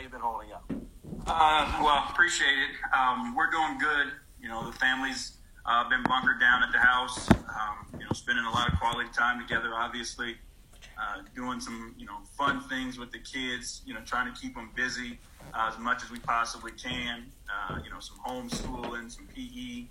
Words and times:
you 0.00 0.08
been 0.08 0.20
holding 0.20 0.52
up? 0.52 0.64
Uh, 1.26 1.80
well, 1.82 2.06
appreciate 2.10 2.48
it. 2.48 2.96
Um, 2.96 3.34
we're 3.34 3.50
doing 3.50 3.78
good. 3.78 4.12
You 4.40 4.48
know, 4.48 4.64
the 4.64 4.76
family's 4.78 5.36
uh, 5.66 5.88
been 5.88 6.02
bunkered 6.04 6.40
down 6.40 6.62
at 6.62 6.72
the 6.72 6.78
house. 6.78 7.28
Um, 7.30 7.86
you 7.98 8.04
know, 8.04 8.12
spending 8.14 8.44
a 8.44 8.50
lot 8.50 8.72
of 8.72 8.78
quality 8.78 9.10
time 9.12 9.40
together. 9.40 9.72
Obviously, 9.74 10.36
uh, 10.98 11.22
doing 11.34 11.60
some 11.60 11.94
you 11.98 12.06
know 12.06 12.18
fun 12.36 12.62
things 12.62 12.98
with 12.98 13.12
the 13.12 13.18
kids. 13.18 13.82
You 13.84 13.94
know, 13.94 14.00
trying 14.06 14.32
to 14.32 14.40
keep 14.40 14.54
them 14.54 14.70
busy 14.74 15.18
uh, 15.52 15.70
as 15.70 15.78
much 15.78 16.02
as 16.02 16.10
we 16.10 16.18
possibly 16.20 16.72
can. 16.72 17.26
Uh, 17.50 17.80
you 17.84 17.90
know, 17.90 18.00
some 18.00 18.18
homeschooling, 18.26 19.10
some 19.10 19.28
PE, 19.34 19.86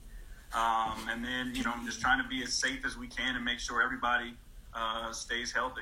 um, 0.57 1.07
and 1.09 1.23
then 1.23 1.53
you 1.53 1.63
know, 1.63 1.73
just 1.85 2.01
trying 2.01 2.21
to 2.21 2.27
be 2.27 2.41
as 2.41 2.53
safe 2.53 2.83
as 2.85 2.97
we 2.97 3.07
can 3.07 3.35
and 3.35 3.45
make 3.45 3.59
sure 3.59 3.83
everybody 3.83 4.33
uh, 4.73 5.11
stays 5.11 5.51
healthy. 5.51 5.81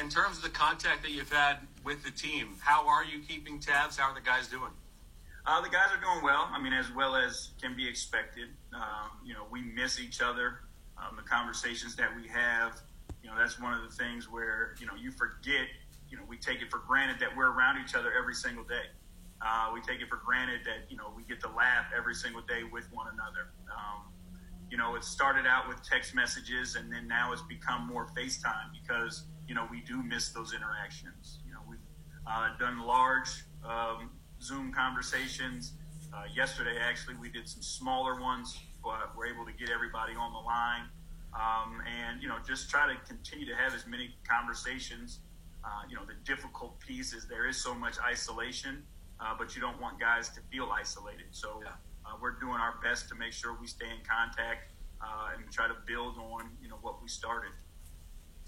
In 0.00 0.08
terms 0.08 0.36
of 0.38 0.42
the 0.42 0.50
contact 0.50 1.02
that 1.02 1.10
you've 1.10 1.32
had 1.32 1.58
with 1.84 2.02
the 2.04 2.10
team, 2.10 2.54
how 2.60 2.88
are 2.88 3.04
you 3.04 3.20
keeping 3.20 3.60
tabs? 3.60 3.96
How 3.96 4.10
are 4.10 4.14
the 4.14 4.24
guys 4.24 4.48
doing? 4.48 4.72
Uh, 5.46 5.60
the 5.62 5.68
guys 5.68 5.88
are 5.92 6.00
doing 6.00 6.22
well. 6.22 6.48
I 6.52 6.60
mean, 6.60 6.72
as 6.72 6.92
well 6.92 7.16
as 7.16 7.52
can 7.60 7.76
be 7.76 7.88
expected. 7.88 8.48
Um, 8.74 9.10
you 9.24 9.34
know, 9.34 9.46
we 9.50 9.62
miss 9.62 10.00
each 10.00 10.20
other. 10.20 10.60
Um, 10.98 11.16
the 11.16 11.22
conversations 11.22 11.94
that 11.96 12.10
we 12.16 12.26
have, 12.28 12.80
you 13.22 13.30
know, 13.30 13.36
that's 13.38 13.60
one 13.60 13.72
of 13.72 13.82
the 13.82 13.94
things 13.96 14.30
where 14.30 14.74
you 14.80 14.86
know 14.86 14.94
you 14.94 15.10
forget. 15.12 15.68
You 16.10 16.16
know, 16.16 16.24
we 16.28 16.38
take 16.38 16.60
it 16.60 16.70
for 16.70 16.78
granted 16.78 17.20
that 17.20 17.36
we're 17.36 17.50
around 17.50 17.82
each 17.82 17.94
other 17.94 18.12
every 18.18 18.34
single 18.34 18.64
day. 18.64 18.88
Uh, 19.40 19.70
we 19.72 19.80
take 19.80 20.00
it 20.00 20.08
for 20.08 20.16
granted 20.16 20.60
that 20.64 20.90
you 20.90 20.96
know 20.96 21.12
we 21.16 21.22
get 21.22 21.40
to 21.40 21.48
laugh 21.48 21.86
every 21.96 22.14
single 22.14 22.42
day 22.42 22.62
with 22.70 22.84
one 22.92 23.06
another. 23.12 23.52
Um, 23.70 24.02
you 24.70 24.76
know, 24.76 24.96
it 24.96 25.04
started 25.04 25.46
out 25.46 25.68
with 25.68 25.82
text 25.82 26.14
messages, 26.14 26.74
and 26.74 26.92
then 26.92 27.06
now 27.06 27.32
it's 27.32 27.42
become 27.42 27.86
more 27.86 28.08
FaceTime 28.16 28.72
because 28.82 29.24
you 29.48 29.54
know 29.54 29.66
we 29.70 29.80
do 29.80 30.02
miss 30.02 30.28
those 30.28 30.52
interactions. 30.52 31.40
You 31.46 31.54
know, 31.54 31.60
we've 31.68 31.78
uh, 32.26 32.50
done 32.58 32.80
large 32.80 33.44
um, 33.64 34.10
Zoom 34.40 34.72
conversations. 34.72 35.72
Uh, 36.12 36.24
yesterday, 36.34 36.76
actually, 36.80 37.14
we 37.16 37.30
did 37.30 37.48
some 37.48 37.62
smaller 37.62 38.20
ones, 38.20 38.58
but 38.84 39.16
we're 39.16 39.26
able 39.26 39.44
to 39.44 39.52
get 39.52 39.70
everybody 39.70 40.14
on 40.14 40.32
the 40.32 40.38
line, 40.38 40.84
um, 41.34 41.82
and 41.86 42.22
you 42.22 42.28
know, 42.28 42.36
just 42.46 42.70
try 42.70 42.86
to 42.86 42.98
continue 43.06 43.46
to 43.46 43.54
have 43.56 43.74
as 43.74 43.86
many 43.86 44.14
conversations. 44.28 45.20
Uh, 45.64 45.82
you 45.88 45.96
know, 45.96 46.02
the 46.06 46.14
difficult 46.24 46.78
piece 46.78 47.12
is 47.12 47.26
there 47.26 47.48
is 47.48 47.56
so 47.56 47.74
much 47.74 47.96
isolation, 48.06 48.84
uh, 49.20 49.34
but 49.36 49.56
you 49.56 49.60
don't 49.60 49.80
want 49.80 49.98
guys 49.98 50.28
to 50.30 50.40
feel 50.52 50.70
isolated. 50.72 51.26
So 51.30 51.60
uh, 52.06 52.16
we're 52.22 52.38
doing 52.38 52.56
our 52.56 52.74
best 52.82 53.08
to 53.08 53.14
make 53.14 53.32
sure 53.32 53.56
we 53.60 53.66
stay 53.66 53.86
in 53.86 54.04
contact 54.08 54.70
uh, 55.02 55.36
and 55.36 55.50
try 55.52 55.66
to 55.68 55.74
build 55.86 56.16
on 56.18 56.50
you 56.60 56.68
know 56.68 56.78
what 56.80 57.02
we 57.02 57.08
started. 57.08 57.50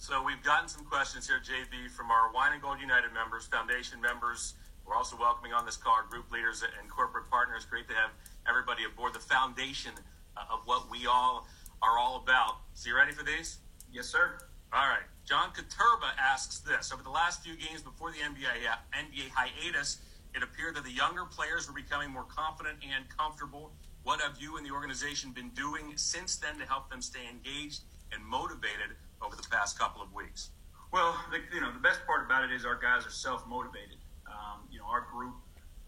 So 0.01 0.23
we've 0.25 0.43
gotten 0.43 0.67
some 0.67 0.87
questions 0.87 1.29
here, 1.29 1.45
JB, 1.45 1.91
from 1.91 2.11
our 2.11 2.33
Wine 2.33 2.55
and 2.55 2.63
Gold 2.63 2.81
United 2.81 3.13
members, 3.13 3.45
foundation 3.45 4.01
members. 4.01 4.55
We're 4.87 4.95
also 4.95 5.15
welcoming 5.15 5.53
on 5.53 5.67
this 5.67 5.77
call 5.77 5.93
our 5.93 6.09
group 6.09 6.33
leaders 6.33 6.65
and 6.65 6.89
corporate 6.89 7.29
partners. 7.29 7.67
Great 7.69 7.87
to 7.89 7.95
have 7.95 8.09
everybody 8.49 8.85
aboard 8.85 9.13
the 9.13 9.21
foundation 9.21 9.93
uh, 10.39 10.55
of 10.55 10.61
what 10.65 10.91
we 10.91 11.05
all 11.07 11.47
are 11.83 11.99
all 11.99 12.17
about. 12.25 12.65
So 12.73 12.89
you 12.89 12.97
ready 12.97 13.13
for 13.13 13.25
these? 13.25 13.59
Yes, 13.93 14.07
sir. 14.07 14.39
All 14.73 14.89
right. 14.89 15.05
John 15.29 15.51
Katurba 15.53 16.17
asks 16.19 16.61
this. 16.61 16.95
Over 16.95 17.03
the 17.03 17.11
last 17.11 17.45
few 17.45 17.55
games 17.55 17.83
before 17.83 18.11
the 18.11 18.25
NBA, 18.25 18.73
uh, 18.73 18.81
NBA 18.97 19.29
hiatus, 19.35 19.99
it 20.35 20.43
appeared 20.43 20.77
that 20.77 20.85
the 20.85 20.93
younger 20.93 21.27
players 21.27 21.69
were 21.69 21.75
becoming 21.75 22.09
more 22.09 22.25
confident 22.25 22.79
and 22.83 23.05
comfortable. 23.15 23.71
What 24.05 24.23
have 24.23 24.41
you 24.41 24.57
and 24.57 24.65
the 24.65 24.71
organization 24.71 25.33
been 25.33 25.51
doing 25.51 25.93
since 25.97 26.37
then 26.37 26.57
to 26.57 26.65
help 26.65 26.89
them 26.89 27.03
stay 27.03 27.29
engaged 27.29 27.83
and 28.13 28.25
motivated 28.25 28.97
over 29.23 29.37
the 29.37 29.47
past 29.51 29.79
couple 29.79 30.03
of 30.03 30.13
weeks? 30.13 30.51
Well, 30.93 31.15
the, 31.31 31.39
you 31.55 31.61
know, 31.61 31.73
the 31.73 31.81
best 31.81 32.05
part 32.07 32.25
about 32.25 32.45
it 32.45 32.53
is 32.53 32.65
our 32.65 32.79
guys 32.79 33.07
are 33.07 33.15
self 33.15 33.47
motivated. 33.47 33.99
Um, 34.27 34.67
you 34.71 34.79
know, 34.79 34.87
our 34.87 35.07
group 35.13 35.35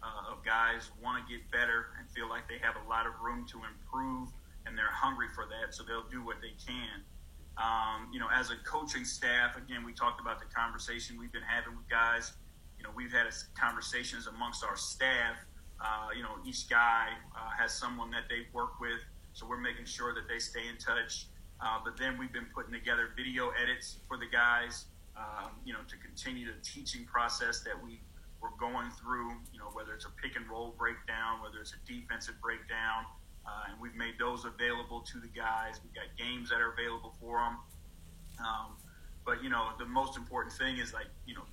uh, 0.01 0.31
of 0.31 0.43
guys 0.43 0.91
want 1.01 1.19
to 1.19 1.23
get 1.31 1.49
better 1.51 1.87
and 1.99 2.09
feel 2.11 2.29
like 2.29 2.47
they 2.47 2.59
have 2.59 2.75
a 2.75 2.89
lot 2.89 3.05
of 3.05 3.13
room 3.21 3.45
to 3.51 3.61
improve, 3.67 4.29
and 4.65 4.77
they're 4.77 4.91
hungry 4.91 5.27
for 5.35 5.45
that, 5.47 5.75
so 5.75 5.83
they'll 5.83 6.07
do 6.09 6.23
what 6.23 6.37
they 6.41 6.55
can. 6.59 7.03
Um, 7.57 8.09
you 8.11 8.19
know, 8.19 8.27
as 8.33 8.49
a 8.49 8.55
coaching 8.65 9.05
staff, 9.05 9.57
again, 9.57 9.85
we 9.85 9.93
talked 9.93 10.19
about 10.19 10.39
the 10.39 10.47
conversation 10.53 11.19
we've 11.19 11.31
been 11.31 11.45
having 11.45 11.75
with 11.77 11.87
guys. 11.87 12.33
You 12.77 12.83
know, 12.83 12.89
we've 12.95 13.11
had 13.11 13.27
conversations 13.59 14.27
amongst 14.27 14.63
our 14.63 14.75
staff. 14.75 15.37
Uh, 15.79 16.09
you 16.15 16.23
know, 16.23 16.35
each 16.45 16.69
guy 16.69 17.09
uh, 17.35 17.49
has 17.57 17.73
someone 17.73 18.09
that 18.11 18.23
they 18.29 18.47
work 18.53 18.79
with, 18.79 18.99
so 19.33 19.45
we're 19.45 19.61
making 19.61 19.85
sure 19.85 20.13
that 20.13 20.27
they 20.27 20.39
stay 20.39 20.67
in 20.69 20.77
touch. 20.77 21.27
Uh, 21.63 21.79
but 21.83 21.95
then 21.97 22.17
we've 22.17 22.33
been 22.33 22.47
putting 22.53 22.73
together 22.73 23.09
video 23.15 23.51
edits 23.55 23.95
for 24.07 24.17
the 24.17 24.25
guys, 24.27 24.85
um, 25.15 25.51
you 25.63 25.71
know, 25.71 25.79
to 25.87 25.95
continue 25.97 26.45
the 26.45 26.59
teaching 26.61 27.05
process 27.05 27.61
that 27.61 27.81
we 27.81 28.01
were 28.41 28.51
going 28.59 28.91
through. 28.99 29.29
You 29.53 29.59
know, 29.59 29.71
whether 29.71 29.93
it's 29.93 30.03
a 30.03 30.11
pick 30.21 30.35
and 30.35 30.47
roll 30.49 30.75
breakdown, 30.77 31.41
whether 31.41 31.59
it's 31.61 31.73
a 31.73 31.79
defensive 31.87 32.35
breakdown, 32.41 33.05
uh, 33.47 33.71
and 33.71 33.79
we've 33.79 33.95
made 33.95 34.15
those 34.19 34.43
available 34.43 34.99
to 35.07 35.19
the 35.19 35.27
guys. 35.27 35.79
We've 35.81 35.95
got 35.95 36.11
games 36.17 36.49
that 36.49 36.59
are 36.59 36.73
available 36.73 37.13
for 37.21 37.39
them. 37.39 37.57
Um, 38.39 38.75
but 39.25 39.41
you 39.41 39.49
know, 39.49 39.69
the 39.79 39.85
most 39.85 40.17
important 40.17 40.53
thing 40.53 40.79
is 40.79 40.93
like 40.93 41.07
you 41.25 41.33
know, 41.33 41.47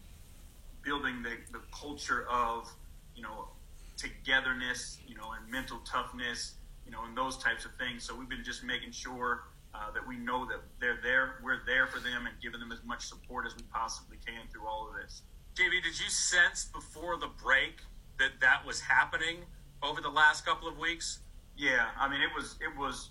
building 0.83 1.23
the, 1.23 1.39
the 1.53 1.63
culture 1.71 2.27
of 2.29 2.67
you 3.15 3.23
know 3.23 3.47
togetherness, 3.97 4.99
you 5.07 5.15
know, 5.15 5.31
and 5.39 5.49
mental 5.49 5.79
toughness, 5.85 6.55
you 6.85 6.91
know, 6.91 7.05
and 7.05 7.17
those 7.17 7.39
types 7.39 7.65
of 7.65 7.71
things. 7.79 8.03
So 8.03 8.17
we've 8.17 8.29
been 8.29 8.43
just 8.43 8.65
making 8.65 8.91
sure 8.91 9.45
uh, 9.75 9.91
that 9.93 10.07
we 10.07 10.17
know 10.17 10.47
that 10.47 10.61
they're 10.81 10.99
there, 11.03 11.37
we're 11.43 11.65
there 11.67 11.87
for 11.87 12.01
them, 12.01 12.27
and 12.27 12.35
giving 12.43 12.61
them 12.61 12.73
as 12.73 12.83
much 12.85 13.07
support 13.07 13.47
as 13.47 13.57
we 13.57 13.63
possibly 13.73 14.17
can 14.25 14.49
through 14.51 14.67
all 14.67 14.89
of 14.89 14.95
this. 15.01 15.23
JB, 15.55 15.83
did 15.83 15.99
you 15.99 16.09
sense 16.09 16.65
before 16.73 17.17
the 17.19 17.29
break 17.43 17.81
that 18.19 18.33
that 18.41 18.65
was 18.67 18.81
happening 18.81 19.39
over 19.83 20.01
the 20.01 20.11
last 20.11 20.45
couple 20.45 20.69
of 20.69 20.79
weeks? 20.79 21.21
Yeah, 21.57 21.87
I 21.99 22.09
mean 22.09 22.21
it 22.21 22.31
was 22.35 22.57
it 22.61 22.77
was 22.79 23.11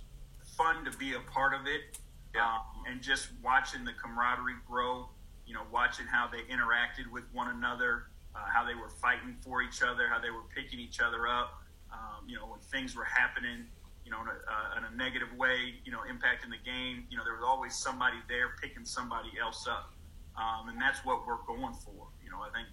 fun 0.58 0.84
to 0.86 0.98
be 0.98 1.14
a 1.14 1.20
part 1.32 1.54
of 1.54 1.68
it, 1.68 2.00
yeah. 2.34 2.46
um, 2.46 2.62
and 2.88 3.02
just 3.02 3.30
watching 3.44 3.84
the 3.86 3.94
camaraderie 3.94 4.60
grow. 4.68 5.10
You 5.46 5.56
know, 5.56 5.64
watching 5.72 6.06
how 6.06 6.30
they 6.32 6.46
interacted 6.46 7.12
with 7.12 7.24
one 7.34 7.50
another, 7.50 8.04
uh, 8.36 8.46
how 8.54 8.64
they 8.64 8.76
were 8.76 8.90
fighting 8.90 9.36
for 9.42 9.64
each 9.64 9.82
other, 9.82 10.08
how 10.08 10.20
they 10.20 10.30
were 10.30 10.46
picking 10.54 10.80
each 10.80 11.00
other 11.00 11.28
up. 11.28 11.64
Um, 11.92 12.28
you 12.28 12.36
know, 12.36 12.46
when 12.46 12.60
things 12.60 12.96
were 12.96 13.06
happening, 13.06 13.66
you 14.10 14.16
know, 14.18 14.22
in 14.26 14.28
a, 14.28 14.38
uh, 14.42 14.78
in 14.82 14.84
a 14.92 14.98
negative 14.98 15.30
way, 15.38 15.76
you 15.86 15.92
know, 15.92 16.00
impacting 16.10 16.50
the 16.50 16.58
game. 16.66 17.06
You 17.12 17.18
know, 17.18 17.24
there 17.24 17.38
was 17.38 17.46
always 17.46 17.76
somebody 17.76 18.18
there 18.28 18.58
picking 18.60 18.84
somebody 18.84 19.30
else 19.40 19.68
up, 19.70 19.94
um, 20.34 20.68
and 20.70 20.82
that's 20.82 21.06
what 21.06 21.28
we're 21.28 21.46
going 21.46 21.76
for. 21.86 22.10
You 22.26 22.32
know, 22.32 22.42
I 22.42 22.50
think 22.50 22.66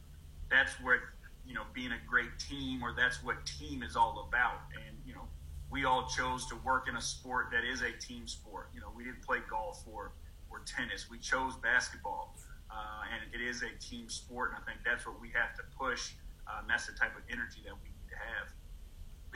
that's 0.48 0.72
what 0.80 0.96
you 1.44 1.52
know 1.52 1.68
being 1.74 1.92
a 1.92 2.00
great 2.08 2.32
team, 2.38 2.82
or 2.82 2.94
that's 2.96 3.22
what 3.22 3.44
team 3.44 3.82
is 3.82 3.96
all 3.96 4.26
about. 4.26 4.64
And 4.72 4.96
you 5.04 5.12
know, 5.12 5.28
we 5.68 5.84
all 5.84 6.08
chose 6.08 6.46
to 6.46 6.56
work 6.64 6.88
in 6.88 6.96
a 6.96 7.02
sport 7.04 7.52
that 7.52 7.68
is 7.68 7.82
a 7.82 7.92
team 8.00 8.26
sport. 8.26 8.70
You 8.72 8.80
know, 8.80 8.88
we 8.96 9.04
didn't 9.04 9.20
play 9.20 9.40
golf 9.44 9.84
or 9.84 10.12
or 10.48 10.64
tennis. 10.64 11.10
We 11.10 11.18
chose 11.18 11.52
basketball, 11.60 12.34
uh, 12.70 13.12
and 13.12 13.20
it 13.28 13.44
is 13.44 13.60
a 13.60 13.76
team 13.76 14.08
sport. 14.08 14.56
And 14.56 14.62
I 14.62 14.64
think 14.64 14.80
that's 14.88 15.04
what 15.04 15.20
we 15.20 15.28
have 15.36 15.52
to 15.60 15.62
push. 15.76 16.16
Uh, 16.48 16.64
that's 16.66 16.86
the 16.86 16.96
type 16.96 17.12
of 17.12 17.28
energy 17.28 17.60
that 17.68 17.76
we 17.76 17.92
need 17.92 18.08
to 18.08 18.16
have. 18.16 18.55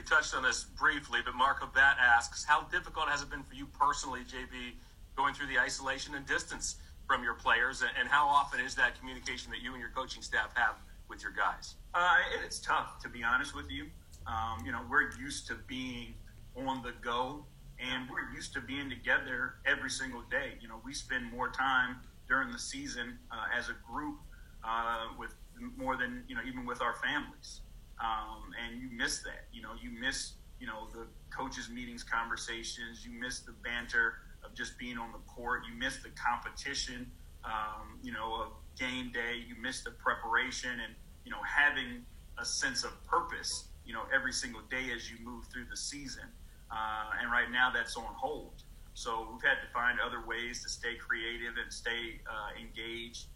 We 0.01 0.07
touched 0.07 0.35
on 0.35 0.43
this 0.43 0.65
briefly, 0.65 1.21
but 1.23 1.35
Marco 1.35 1.67
Bat 1.67 1.99
asks, 2.01 2.43
how 2.43 2.63
difficult 2.73 3.11
has 3.11 3.21
it 3.21 3.29
been 3.29 3.43
for 3.43 3.53
you 3.53 3.67
personally, 3.67 4.21
JB, 4.21 4.73
going 5.15 5.35
through 5.35 5.49
the 5.49 5.59
isolation 5.59 6.15
and 6.15 6.25
distance 6.25 6.77
from 7.07 7.23
your 7.23 7.35
players, 7.35 7.83
and 7.83 8.09
how 8.09 8.27
often 8.27 8.61
is 8.61 8.75
that 8.77 8.99
communication 8.99 9.51
that 9.51 9.61
you 9.61 9.73
and 9.73 9.79
your 9.79 9.91
coaching 9.91 10.23
staff 10.23 10.53
have 10.55 10.77
with 11.11 11.23
your 11.23 11.33
guys? 11.33 11.75
Uh, 11.93 12.17
it's 12.43 12.59
tough, 12.61 12.99
to 13.03 13.11
be 13.11 13.23
honest 13.23 13.55
with 13.55 13.71
you. 13.71 13.89
Um, 14.27 14.65
you 14.65 14.73
know, 14.73 14.81
we're 14.89 15.11
used 15.21 15.47
to 15.49 15.57
being 15.69 16.15
on 16.57 16.83
the 16.83 16.95
go, 17.05 17.45
and 17.79 18.09
we're 18.09 18.35
used 18.35 18.55
to 18.55 18.63
being 18.63 18.89
together 18.89 19.57
every 19.67 19.91
single 19.91 20.23
day. 20.31 20.55
You 20.63 20.69
know, 20.69 20.81
we 20.83 20.95
spend 20.95 21.31
more 21.31 21.51
time 21.51 21.97
during 22.27 22.51
the 22.53 22.59
season 22.59 23.19
uh, 23.31 23.55
as 23.55 23.69
a 23.69 23.77
group 23.87 24.17
uh, 24.65 25.09
with 25.19 25.35
more 25.77 25.99
than 25.99 26.25
you 26.27 26.37
know, 26.37 26.43
even 26.49 26.65
with 26.65 26.81
our 26.81 26.95
families. 26.95 27.61
Um, 28.03 28.53
and 28.65 28.81
you 28.81 28.89
miss 28.97 29.23
that. 29.23 29.47
You 29.53 29.63
know, 29.63 29.73
you 29.81 29.91
miss 29.91 30.35
you 30.59 30.67
know 30.67 30.89
the 30.93 31.07
coaches' 31.35 31.69
meetings, 31.69 32.03
conversations. 32.03 33.05
You 33.05 33.13
miss 33.13 33.41
the 33.41 33.53
banter 33.53 34.15
of 34.45 34.55
just 34.55 34.79
being 34.79 34.99
on 34.99 35.13
the 35.13 35.19
court. 35.19 35.63
You 35.71 35.79
miss 35.79 35.99
the 35.99 36.11
competition. 36.11 37.11
Um, 37.45 37.99
you 38.03 38.13
know, 38.13 38.35
of 38.35 38.49
game 38.79 39.11
day. 39.13 39.43
You 39.47 39.55
miss 39.61 39.83
the 39.83 39.91
preparation 39.91 40.71
and 40.71 40.95
you 41.25 41.31
know 41.31 41.41
having 41.43 42.05
a 42.39 42.45
sense 42.45 42.85
of 42.85 42.93
purpose 43.05 43.71
you 43.91 43.97
know, 43.97 44.07
every 44.15 44.33
single 44.33 44.61
day 44.71 44.95
as 44.95 45.11
you 45.11 45.17
move 45.25 45.47
through 45.53 45.67
the 45.69 45.77
season. 45.77 46.23
Uh, 46.71 47.11
and 47.21 47.29
right 47.33 47.51
now 47.51 47.73
that's 47.75 47.97
on 47.97 48.15
hold. 48.15 48.63
So 48.95 49.27
we've 49.33 49.43
had 49.43 49.59
to 49.67 49.73
find 49.75 49.99
other 49.99 50.23
ways 50.25 50.63
to 50.63 50.69
stay 50.69 50.95
creative 50.95 51.55
and 51.61 51.73
stay 51.73 52.21
uh, 52.31 52.55
engaged. 52.55 53.27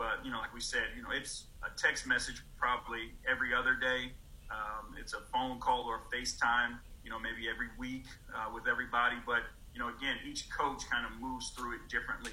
But, 0.00 0.24
you 0.24 0.30
know, 0.30 0.38
like 0.38 0.54
we 0.54 0.62
said, 0.62 0.96
you 0.96 1.02
know, 1.02 1.10
it's 1.12 1.44
a 1.62 1.68
text 1.76 2.06
message 2.06 2.40
probably 2.56 3.12
every 3.30 3.52
other 3.52 3.74
day. 3.74 4.12
Um, 4.50 4.96
it's 4.98 5.12
a 5.12 5.20
phone 5.30 5.60
call 5.60 5.84
or 5.84 6.00
FaceTime, 6.10 6.78
you 7.04 7.10
know, 7.10 7.18
maybe 7.18 7.50
every 7.52 7.68
week 7.78 8.06
uh, 8.34 8.48
with 8.52 8.66
everybody. 8.66 9.16
But, 9.26 9.42
you 9.74 9.78
know, 9.78 9.88
again, 9.88 10.16
each 10.26 10.48
coach 10.48 10.88
kind 10.90 11.04
of 11.04 11.20
moves 11.20 11.50
through 11.50 11.74
it 11.74 11.80
differently. 11.90 12.32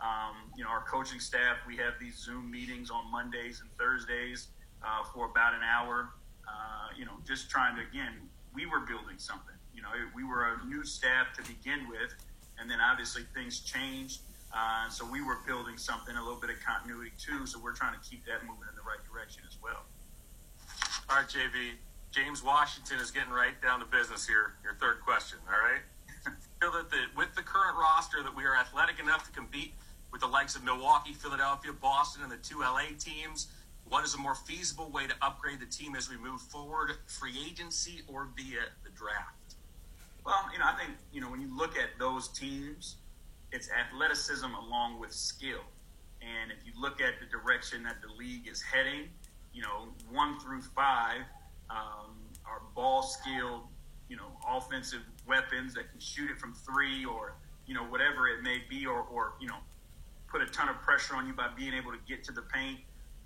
Um, 0.00 0.48
you 0.56 0.64
know, 0.64 0.70
our 0.70 0.84
coaching 0.90 1.20
staff, 1.20 1.58
we 1.66 1.76
have 1.76 2.00
these 2.00 2.16
Zoom 2.16 2.50
meetings 2.50 2.90
on 2.90 3.12
Mondays 3.12 3.60
and 3.60 3.68
Thursdays 3.78 4.48
uh, 4.82 5.04
for 5.12 5.26
about 5.26 5.52
an 5.52 5.60
hour. 5.62 6.08
Uh, 6.48 6.96
you 6.96 7.04
know, 7.04 7.12
just 7.28 7.50
trying 7.50 7.76
to 7.76 7.82
again, 7.82 8.14
we 8.54 8.64
were 8.64 8.80
building 8.80 9.18
something. 9.18 9.54
You 9.74 9.82
know, 9.82 9.90
we 10.16 10.24
were 10.24 10.48
a 10.48 10.64
new 10.64 10.82
staff 10.82 11.36
to 11.36 11.42
begin 11.42 11.90
with, 11.90 12.14
and 12.58 12.70
then 12.70 12.78
obviously 12.80 13.24
things 13.34 13.60
changed. 13.60 14.22
Uh, 14.52 14.88
so 14.88 15.08
we 15.10 15.22
were 15.22 15.38
building 15.46 15.78
something, 15.78 16.14
a 16.14 16.22
little 16.22 16.40
bit 16.40 16.50
of 16.50 16.60
continuity 16.60 17.12
too. 17.18 17.46
So 17.46 17.58
we're 17.58 17.74
trying 17.74 17.94
to 17.94 18.02
keep 18.08 18.24
that 18.26 18.44
moving 18.44 18.68
in 18.68 18.76
the 18.76 18.84
right 18.84 19.00
direction 19.10 19.42
as 19.48 19.56
well. 19.62 19.88
All 21.08 21.16
right, 21.16 21.28
JB. 21.28 21.80
James 22.12 22.42
Washington 22.44 23.00
is 23.00 23.10
getting 23.10 23.32
right 23.32 23.60
down 23.62 23.80
to 23.80 23.86
business 23.86 24.26
here. 24.26 24.54
Your 24.62 24.74
third 24.74 25.00
question. 25.00 25.38
All 25.48 25.58
right. 25.58 25.80
feel 26.60 26.70
that 26.72 26.90
the, 26.90 27.08
with 27.16 27.34
the 27.34 27.42
current 27.42 27.76
roster 27.78 28.22
that 28.22 28.34
we 28.36 28.44
are 28.44 28.54
athletic 28.54 29.00
enough 29.00 29.24
to 29.26 29.32
compete 29.32 29.72
with 30.12 30.20
the 30.20 30.26
likes 30.26 30.54
of 30.54 30.62
Milwaukee, 30.62 31.14
Philadelphia, 31.14 31.72
Boston, 31.72 32.22
and 32.22 32.30
the 32.30 32.36
two 32.36 32.60
LA 32.60 32.92
teams. 32.98 33.48
What 33.88 34.04
is 34.04 34.14
a 34.14 34.18
more 34.18 34.34
feasible 34.34 34.90
way 34.90 35.06
to 35.06 35.14
upgrade 35.22 35.60
the 35.60 35.66
team 35.66 35.96
as 35.96 36.08
we 36.08 36.16
move 36.16 36.40
forward, 36.40 36.92
free 37.06 37.34
agency 37.48 38.02
or 38.06 38.28
via 38.36 38.60
the 38.84 38.90
draft? 38.90 39.56
Well, 40.24 40.48
you 40.52 40.58
know, 40.60 40.66
I 40.66 40.76
think 40.78 40.98
you 41.12 41.20
know 41.20 41.30
when 41.30 41.40
you 41.40 41.56
look 41.56 41.76
at 41.76 41.98
those 41.98 42.28
teams, 42.28 42.96
it's 43.52 43.68
athleticism 43.70 44.46
along 44.46 44.98
with 44.98 45.12
skill. 45.12 45.60
And 46.20 46.50
if 46.50 46.66
you 46.66 46.72
look 46.80 47.00
at 47.00 47.14
the 47.20 47.26
direction 47.26 47.82
that 47.84 47.96
the 48.00 48.12
league 48.14 48.48
is 48.48 48.62
heading, 48.62 49.08
you 49.52 49.62
know, 49.62 49.88
one 50.10 50.38
through 50.40 50.62
five 50.62 51.22
um, 51.68 52.16
are 52.46 52.62
ball 52.74 53.02
skilled, 53.02 53.62
you 54.08 54.16
know, 54.16 54.32
offensive 54.48 55.02
weapons 55.26 55.74
that 55.74 55.90
can 55.90 56.00
shoot 56.00 56.30
it 56.30 56.38
from 56.38 56.54
three 56.54 57.04
or, 57.04 57.34
you 57.66 57.74
know, 57.74 57.82
whatever 57.84 58.28
it 58.28 58.42
may 58.42 58.58
be, 58.68 58.86
or, 58.86 59.02
or 59.02 59.34
you 59.40 59.48
know, 59.48 59.58
put 60.28 60.40
a 60.40 60.46
ton 60.46 60.68
of 60.68 60.76
pressure 60.76 61.14
on 61.14 61.26
you 61.26 61.32
by 61.32 61.48
being 61.56 61.74
able 61.74 61.90
to 61.92 61.98
get 62.08 62.24
to 62.24 62.32
the 62.32 62.42
paint, 62.42 62.78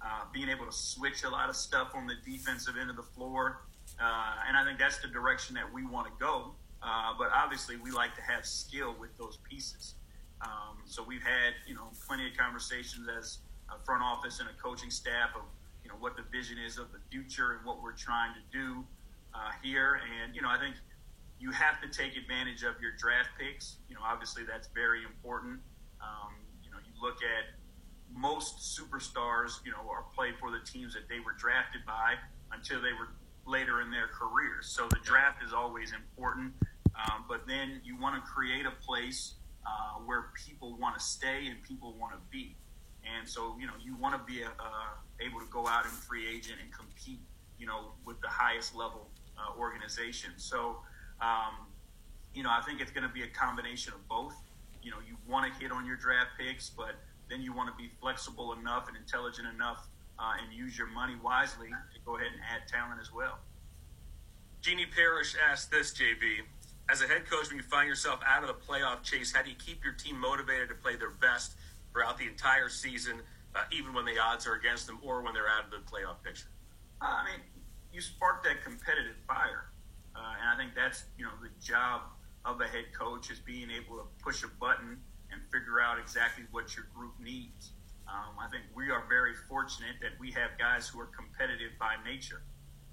uh, 0.02 0.22
being 0.32 0.48
able 0.48 0.66
to 0.66 0.72
switch 0.72 1.24
a 1.24 1.28
lot 1.28 1.48
of 1.48 1.56
stuff 1.56 1.92
on 1.94 2.06
the 2.06 2.14
defensive 2.24 2.74
end 2.80 2.90
of 2.90 2.96
the 2.96 3.02
floor. 3.02 3.60
Uh, 4.00 4.34
and 4.48 4.56
I 4.56 4.64
think 4.64 4.78
that's 4.78 4.98
the 4.98 5.08
direction 5.08 5.54
that 5.54 5.72
we 5.72 5.86
want 5.86 6.06
to 6.06 6.12
go. 6.18 6.52
Uh, 6.82 7.14
but 7.18 7.30
obviously, 7.34 7.76
we 7.76 7.90
like 7.90 8.14
to 8.16 8.22
have 8.22 8.44
skill 8.44 8.94
with 8.98 9.16
those 9.16 9.38
pieces. 9.48 9.94
Um, 10.42 10.82
so 10.84 11.02
we've 11.02 11.22
had, 11.22 11.54
you 11.66 11.74
know, 11.74 11.88
plenty 12.06 12.26
of 12.26 12.36
conversations 12.36 13.08
as 13.08 13.38
a 13.74 13.78
front 13.84 14.02
office 14.02 14.40
and 14.40 14.48
a 14.48 14.62
coaching 14.62 14.90
staff 14.90 15.30
of, 15.34 15.42
you 15.82 15.90
know, 15.90 15.96
what 15.98 16.16
the 16.16 16.22
vision 16.30 16.58
is 16.58 16.78
of 16.78 16.92
the 16.92 16.98
future 17.10 17.52
and 17.52 17.64
what 17.64 17.82
we're 17.82 17.92
trying 17.92 18.32
to 18.34 18.40
do 18.52 18.84
uh, 19.34 19.50
here. 19.62 20.00
And, 20.22 20.34
you 20.34 20.42
know, 20.42 20.48
I 20.48 20.58
think 20.58 20.76
you 21.38 21.50
have 21.50 21.80
to 21.80 21.88
take 21.88 22.16
advantage 22.16 22.62
of 22.62 22.80
your 22.80 22.92
draft 22.98 23.30
picks. 23.38 23.76
You 23.88 23.94
know, 23.94 24.02
obviously 24.04 24.44
that's 24.44 24.68
very 24.74 25.04
important. 25.04 25.60
Um, 26.00 26.34
you 26.62 26.70
know, 26.70 26.78
you 26.84 26.92
look 27.00 27.18
at 27.22 27.56
most 28.14 28.78
superstars, 28.78 29.64
you 29.64 29.72
know, 29.72 29.88
are 29.90 30.04
played 30.14 30.34
for 30.38 30.50
the 30.50 30.60
teams 30.64 30.94
that 30.94 31.08
they 31.08 31.20
were 31.20 31.32
drafted 31.38 31.84
by 31.86 32.14
until 32.52 32.80
they 32.80 32.92
were 32.92 33.08
later 33.46 33.80
in 33.80 33.90
their 33.90 34.08
careers. 34.08 34.68
So 34.68 34.88
the 34.88 35.00
draft 35.02 35.42
is 35.44 35.52
always 35.52 35.92
important. 35.92 36.52
Um, 36.96 37.24
but 37.28 37.46
then 37.46 37.80
you 37.84 37.98
want 37.98 38.16
to 38.16 38.22
create 38.22 38.64
a 38.64 38.70
place 38.84 39.34
uh, 39.66 39.98
where 40.04 40.26
people 40.34 40.76
want 40.78 40.96
to 40.98 41.04
stay 41.04 41.46
and 41.48 41.62
people 41.62 41.94
want 41.98 42.12
to 42.12 42.18
be. 42.30 42.54
And 43.02 43.28
so, 43.28 43.56
you 43.58 43.66
know, 43.66 43.72
you 43.82 43.96
want 43.96 44.14
to 44.14 44.32
be 44.32 44.42
uh, 44.44 44.48
able 45.20 45.40
to 45.40 45.46
go 45.46 45.66
out 45.66 45.84
and 45.84 45.92
free 45.92 46.28
agent 46.28 46.58
and 46.62 46.72
compete, 46.72 47.20
you 47.58 47.66
know, 47.66 47.92
with 48.04 48.20
the 48.20 48.28
highest 48.28 48.74
level 48.74 49.08
uh, 49.38 49.58
organization. 49.58 50.30
So, 50.36 50.76
um, 51.20 51.66
you 52.34 52.42
know, 52.42 52.50
I 52.50 52.60
think 52.62 52.80
it's 52.80 52.90
going 52.90 53.06
to 53.06 53.12
be 53.12 53.22
a 53.22 53.28
combination 53.28 53.92
of 53.94 54.06
both. 54.08 54.34
You 54.82 54.90
know, 54.90 54.98
you 55.06 55.16
want 55.28 55.52
to 55.52 55.60
hit 55.60 55.72
on 55.72 55.86
your 55.86 55.96
draft 55.96 56.30
picks, 56.38 56.70
but 56.70 56.94
then 57.28 57.42
you 57.42 57.52
want 57.52 57.70
to 57.70 57.76
be 57.76 57.90
flexible 58.00 58.52
enough 58.52 58.88
and 58.88 58.96
intelligent 58.96 59.48
enough 59.54 59.88
uh, 60.18 60.32
and 60.42 60.52
use 60.52 60.76
your 60.76 60.86
money 60.88 61.14
wisely 61.22 61.68
to 61.68 62.00
go 62.04 62.16
ahead 62.16 62.28
and 62.32 62.40
add 62.42 62.68
talent 62.68 63.00
as 63.00 63.12
well. 63.12 63.38
Jeannie 64.60 64.86
Parrish 64.86 65.36
asked 65.50 65.70
this, 65.70 65.92
JB. 65.92 66.42
As 66.88 67.02
a 67.02 67.06
head 67.06 67.28
coach, 67.28 67.48
when 67.48 67.56
you 67.56 67.64
find 67.64 67.88
yourself 67.88 68.20
out 68.24 68.42
of 68.42 68.48
the 68.48 68.54
playoff 68.54 69.02
chase, 69.02 69.32
how 69.32 69.42
do 69.42 69.50
you 69.50 69.56
keep 69.56 69.82
your 69.82 69.94
team 69.94 70.20
motivated 70.20 70.68
to 70.68 70.76
play 70.76 70.94
their 70.94 71.10
best 71.10 71.56
throughout 71.92 72.16
the 72.16 72.26
entire 72.26 72.68
season, 72.68 73.20
uh, 73.56 73.64
even 73.72 73.92
when 73.92 74.04
the 74.04 74.18
odds 74.20 74.46
are 74.46 74.54
against 74.54 74.86
them 74.86 75.00
or 75.02 75.22
when 75.22 75.34
they're 75.34 75.48
out 75.48 75.64
of 75.64 75.70
the 75.70 75.78
playoff 75.90 76.22
picture? 76.22 76.46
Uh, 77.02 77.06
I 77.06 77.24
mean, 77.24 77.40
you 77.92 78.00
spark 78.00 78.44
that 78.44 78.62
competitive 78.62 79.16
fire. 79.26 79.72
Uh, 80.14 80.34
and 80.40 80.48
I 80.48 80.56
think 80.56 80.74
that's 80.74 81.04
you 81.18 81.24
know 81.24 81.32
the 81.42 81.50
job 81.60 82.02
of 82.44 82.60
a 82.60 82.66
head 82.66 82.86
coach 82.96 83.30
is 83.30 83.40
being 83.40 83.68
able 83.70 83.96
to 83.98 84.06
push 84.22 84.44
a 84.44 84.48
button 84.60 84.96
and 85.32 85.42
figure 85.52 85.80
out 85.80 85.98
exactly 85.98 86.44
what 86.52 86.76
your 86.76 86.86
group 86.94 87.12
needs. 87.20 87.72
Um, 88.06 88.38
I 88.40 88.48
think 88.48 88.62
we 88.74 88.90
are 88.90 89.04
very 89.08 89.34
fortunate 89.34 89.96
that 90.00 90.12
we 90.20 90.30
have 90.30 90.56
guys 90.56 90.88
who 90.88 91.00
are 91.00 91.10
competitive 91.10 91.72
by 91.80 91.96
nature. 92.06 92.42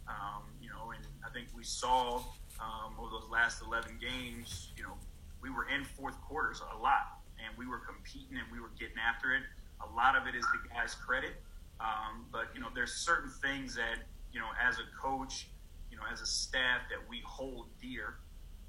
Um, 0.07 0.49
you 0.59 0.69
know, 0.69 0.91
and 0.91 1.05
I 1.23 1.29
think 1.29 1.47
we 1.55 1.63
saw 1.63 2.23
um, 2.63 2.95
over 2.97 3.11
those 3.11 3.29
last 3.29 3.61
11 3.61 3.99
games, 3.99 4.71
you 4.77 4.83
know, 4.83 4.95
we 5.41 5.49
were 5.49 5.67
in 5.67 5.83
fourth 5.83 6.15
quarters 6.21 6.61
a 6.61 6.77
lot, 6.79 7.19
and 7.43 7.51
we 7.57 7.67
were 7.67 7.79
competing 7.79 8.39
and 8.39 8.47
we 8.51 8.61
were 8.61 8.71
getting 8.79 8.95
after 8.97 9.35
it. 9.35 9.43
A 9.83 9.89
lot 9.95 10.15
of 10.15 10.27
it 10.27 10.35
is 10.35 10.45
the 10.55 10.69
guys' 10.69 10.95
credit, 10.95 11.35
um, 11.81 12.25
but 12.31 12.47
you 12.55 12.61
know, 12.61 12.69
there's 12.73 12.93
certain 12.93 13.29
things 13.43 13.75
that 13.75 14.07
you 14.31 14.39
know, 14.39 14.47
as 14.57 14.79
a 14.79 14.87
coach 14.99 15.47
you 15.93 15.99
know, 15.99 16.03
as 16.11 16.21
a 16.21 16.25
staff 16.25 16.89
that 16.89 16.97
we 17.07 17.21
hold 17.23 17.67
dear. 17.79 18.15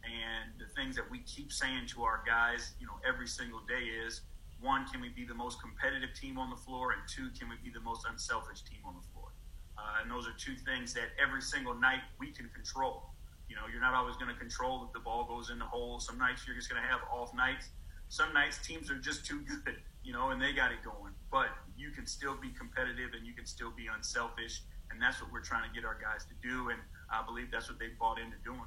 And 0.04 0.52
the 0.60 0.68
things 0.76 0.94
that 0.96 1.10
we 1.10 1.20
keep 1.20 1.50
saying 1.50 1.88
to 1.96 2.02
our 2.02 2.20
guys, 2.26 2.74
you 2.78 2.86
know, 2.86 3.00
every 3.08 3.26
single 3.26 3.60
day 3.60 3.88
is 4.04 4.20
one, 4.60 4.84
can 4.92 5.00
we 5.00 5.08
be 5.08 5.24
the 5.24 5.34
most 5.34 5.62
competitive 5.62 6.10
team 6.12 6.38
on 6.38 6.50
the 6.50 6.56
floor? 6.56 6.92
And 6.92 7.00
two, 7.08 7.30
can 7.32 7.48
we 7.48 7.56
be 7.64 7.72
the 7.72 7.80
most 7.80 8.04
unselfish 8.04 8.60
team 8.68 8.84
on 8.84 8.92
the 8.92 9.06
floor? 9.14 9.32
Uh, 9.78 10.02
and 10.02 10.10
those 10.10 10.28
are 10.28 10.36
two 10.36 10.54
things 10.68 10.92
that 10.92 11.16
every 11.16 11.40
single 11.40 11.72
night 11.72 12.04
we 12.20 12.30
can 12.30 12.50
control. 12.54 13.13
You 13.54 13.62
know, 13.62 13.70
you're 13.70 13.80
not 13.80 13.94
always 13.94 14.18
going 14.18 14.34
to 14.34 14.34
control 14.34 14.82
if 14.82 14.90
the 14.92 14.98
ball 14.98 15.30
goes 15.30 15.50
in 15.50 15.62
the 15.62 15.64
hole. 15.64 16.00
Some 16.02 16.18
nights 16.18 16.42
you're 16.42 16.56
just 16.58 16.68
going 16.68 16.82
to 16.82 16.88
have 16.88 16.98
off 17.06 17.30
nights. 17.38 17.70
Some 18.08 18.34
nights 18.34 18.58
teams 18.66 18.90
are 18.90 18.98
just 18.98 19.24
too 19.24 19.46
good, 19.46 19.78
you 20.02 20.12
know, 20.12 20.30
and 20.30 20.42
they 20.42 20.50
got 20.52 20.72
it 20.72 20.82
going. 20.82 21.14
But 21.30 21.54
you 21.78 21.94
can 21.94 22.04
still 22.04 22.34
be 22.34 22.50
competitive 22.50 23.14
and 23.14 23.24
you 23.24 23.32
can 23.32 23.46
still 23.46 23.70
be 23.70 23.86
unselfish. 23.86 24.62
And 24.90 25.00
that's 25.00 25.22
what 25.22 25.30
we're 25.30 25.46
trying 25.46 25.70
to 25.70 25.72
get 25.72 25.86
our 25.86 25.94
guys 25.94 26.26
to 26.26 26.34
do. 26.42 26.70
And 26.70 26.82
I 27.06 27.22
believe 27.22 27.54
that's 27.54 27.70
what 27.70 27.78
they 27.78 27.94
bought 27.94 28.18
into 28.18 28.34
doing. 28.42 28.66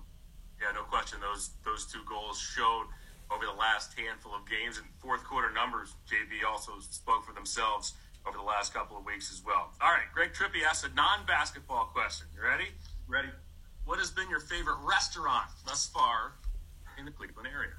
Yeah, 0.56 0.72
no 0.72 0.84
question. 0.84 1.19
Those 1.19 1.51
those 1.68 1.86
two 1.92 2.01
goals 2.07 2.40
showed 2.40 2.88
over 3.28 3.44
the 3.44 3.60
last 3.60 3.92
handful 4.00 4.33
of 4.33 4.48
games, 4.48 4.80
and 4.80 4.88
fourth 5.04 5.24
quarter 5.28 5.51
numbers. 5.51 5.95
JB 6.07 6.48
also 6.48 6.80
spoke 6.80 7.28
for 7.28 7.33
themselves 7.33 7.94
over 8.25 8.38
the 8.38 8.44
last 8.44 8.74
couple 8.74 8.98
of 8.98 9.04
weeks 9.04 9.31
as 9.31 9.44
well. 9.45 9.69
All 9.81 9.92
right, 9.92 10.07
Greg 10.16 10.31
Trippy 10.31 10.63
asked 10.63 10.86
a 10.86 10.94
non-basketball 10.95 11.92
question. 11.94 12.28
You 12.33 12.42
ready? 12.42 12.72
Ready. 13.07 13.30
What 13.88 14.00
has 14.00 14.12
been 14.12 14.30
your 14.30 14.42
favorite 14.42 14.80
restaurant 14.84 15.46
thus 15.66 15.88
far 15.88 16.34
in 17.00 17.06
the 17.06 17.12
Cleveland 17.12 17.48
area? 17.48 17.72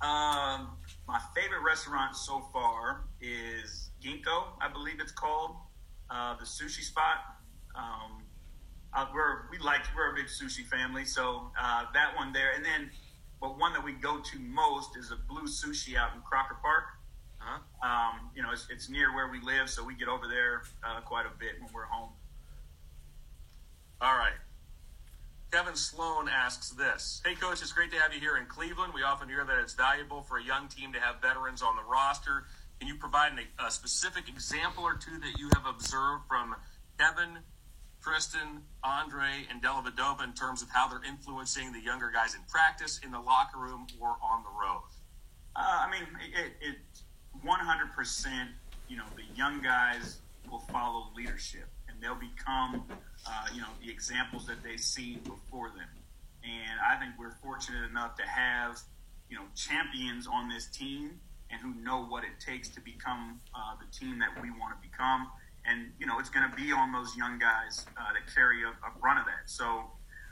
Um, 0.00 0.78
my 1.06 1.20
favorite 1.36 1.60
restaurant 1.62 2.16
so 2.16 2.40
far 2.50 3.02
is 3.20 3.90
Ginko, 4.02 4.56
I 4.62 4.68
believe 4.72 5.00
it's 5.00 5.12
called, 5.12 5.56
uh, 6.08 6.34
the 6.38 6.46
sushi 6.46 6.80
spot. 6.80 7.18
Um, 7.76 8.22
uh, 8.94 9.04
we're 9.12 9.50
we 9.50 9.58
like 9.58 9.82
we're 9.94 10.12
a 10.12 10.14
big 10.14 10.26
sushi 10.26 10.64
family, 10.64 11.04
so 11.04 11.50
uh, 11.60 11.84
that 11.92 12.16
one 12.16 12.32
there, 12.32 12.52
and 12.56 12.64
then 12.64 12.90
but 13.38 13.58
one 13.58 13.74
that 13.74 13.84
we 13.84 13.92
go 13.92 14.20
to 14.20 14.38
most 14.38 14.96
is 14.96 15.10
a 15.10 15.16
Blue 15.28 15.46
Sushi 15.46 15.94
out 15.94 16.14
in 16.14 16.22
Crocker 16.22 16.56
Park. 16.62 16.84
Uh-huh. 17.42 17.86
Um, 17.86 18.30
you 18.34 18.42
know, 18.42 18.50
it's, 18.50 18.66
it's, 18.70 18.88
near 18.88 19.14
where 19.14 19.28
we 19.28 19.42
live, 19.42 19.68
so 19.68 19.84
we 19.84 19.94
get 19.94 20.08
over 20.08 20.26
there 20.26 20.62
uh, 20.82 21.02
quite 21.02 21.26
a 21.26 21.38
bit 21.38 21.60
when 21.60 21.70
we're 21.74 21.84
home. 21.84 22.08
All 24.00 24.16
right. 24.16 24.32
Kevin 25.54 25.76
Sloan 25.76 26.28
asks 26.28 26.70
this 26.70 27.22
Hey, 27.24 27.36
coach, 27.36 27.62
it's 27.62 27.70
great 27.70 27.92
to 27.92 27.98
have 27.98 28.12
you 28.12 28.18
here 28.18 28.38
in 28.38 28.46
Cleveland. 28.46 28.92
We 28.92 29.04
often 29.04 29.28
hear 29.28 29.44
that 29.44 29.60
it's 29.60 29.72
valuable 29.72 30.22
for 30.22 30.38
a 30.38 30.42
young 30.42 30.66
team 30.66 30.92
to 30.94 30.98
have 30.98 31.22
veterans 31.22 31.62
on 31.62 31.76
the 31.76 31.82
roster. 31.84 32.46
Can 32.80 32.88
you 32.88 32.96
provide 32.96 33.38
a 33.64 33.70
specific 33.70 34.28
example 34.28 34.82
or 34.82 34.94
two 34.94 35.16
that 35.20 35.38
you 35.38 35.48
have 35.54 35.64
observed 35.64 36.24
from 36.26 36.56
Kevin, 36.98 37.38
Tristan, 38.02 38.62
Andre, 38.82 39.46
and 39.48 39.62
Dellavedova 39.62 40.24
in 40.24 40.32
terms 40.32 40.60
of 40.60 40.70
how 40.70 40.88
they're 40.88 41.08
influencing 41.08 41.70
the 41.70 41.80
younger 41.80 42.10
guys 42.12 42.34
in 42.34 42.40
practice, 42.48 42.98
in 43.04 43.12
the 43.12 43.20
locker 43.20 43.58
room, 43.58 43.86
or 44.00 44.16
on 44.20 44.42
the 44.42 44.50
road? 44.50 44.90
Uh, 45.54 45.86
I 45.86 45.88
mean, 45.88 46.02
it, 46.34 46.50
it 46.60 46.78
100%, 47.46 48.48
you 48.88 48.96
know, 48.96 49.04
the 49.14 49.22
young 49.36 49.62
guys 49.62 50.18
will 50.50 50.58
follow 50.58 51.10
leadership 51.14 51.68
and 51.94 52.02
they'll 52.02 52.18
become, 52.18 52.84
uh, 53.26 53.46
you 53.54 53.60
know, 53.60 53.68
the 53.80 53.90
examples 53.90 54.46
that 54.46 54.62
they 54.62 54.76
see 54.76 55.16
before 55.16 55.70
them. 55.70 55.88
And 56.42 56.80
I 56.84 56.98
think 56.98 57.14
we're 57.18 57.36
fortunate 57.42 57.88
enough 57.88 58.16
to 58.16 58.22
have, 58.26 58.78
you 59.30 59.36
know, 59.36 59.44
champions 59.54 60.26
on 60.26 60.48
this 60.48 60.66
team 60.66 61.20
and 61.50 61.60
who 61.60 61.74
know 61.82 62.04
what 62.04 62.24
it 62.24 62.40
takes 62.44 62.68
to 62.70 62.80
become 62.80 63.40
uh, 63.54 63.76
the 63.78 63.86
team 63.96 64.18
that 64.18 64.30
we 64.42 64.50
want 64.50 64.74
to 64.74 64.88
become 64.88 65.28
and 65.66 65.92
you 65.98 66.06
know 66.06 66.18
it's 66.18 66.28
going 66.28 66.48
to 66.48 66.56
be 66.56 66.72
on 66.72 66.92
those 66.92 67.16
young 67.16 67.38
guys 67.38 67.86
uh, 67.96 68.12
that 68.12 68.32
carry 68.32 68.62
a, 68.62 68.68
a 68.68 68.90
run 69.02 69.18
of 69.18 69.24
that. 69.24 69.46
So, 69.46 69.90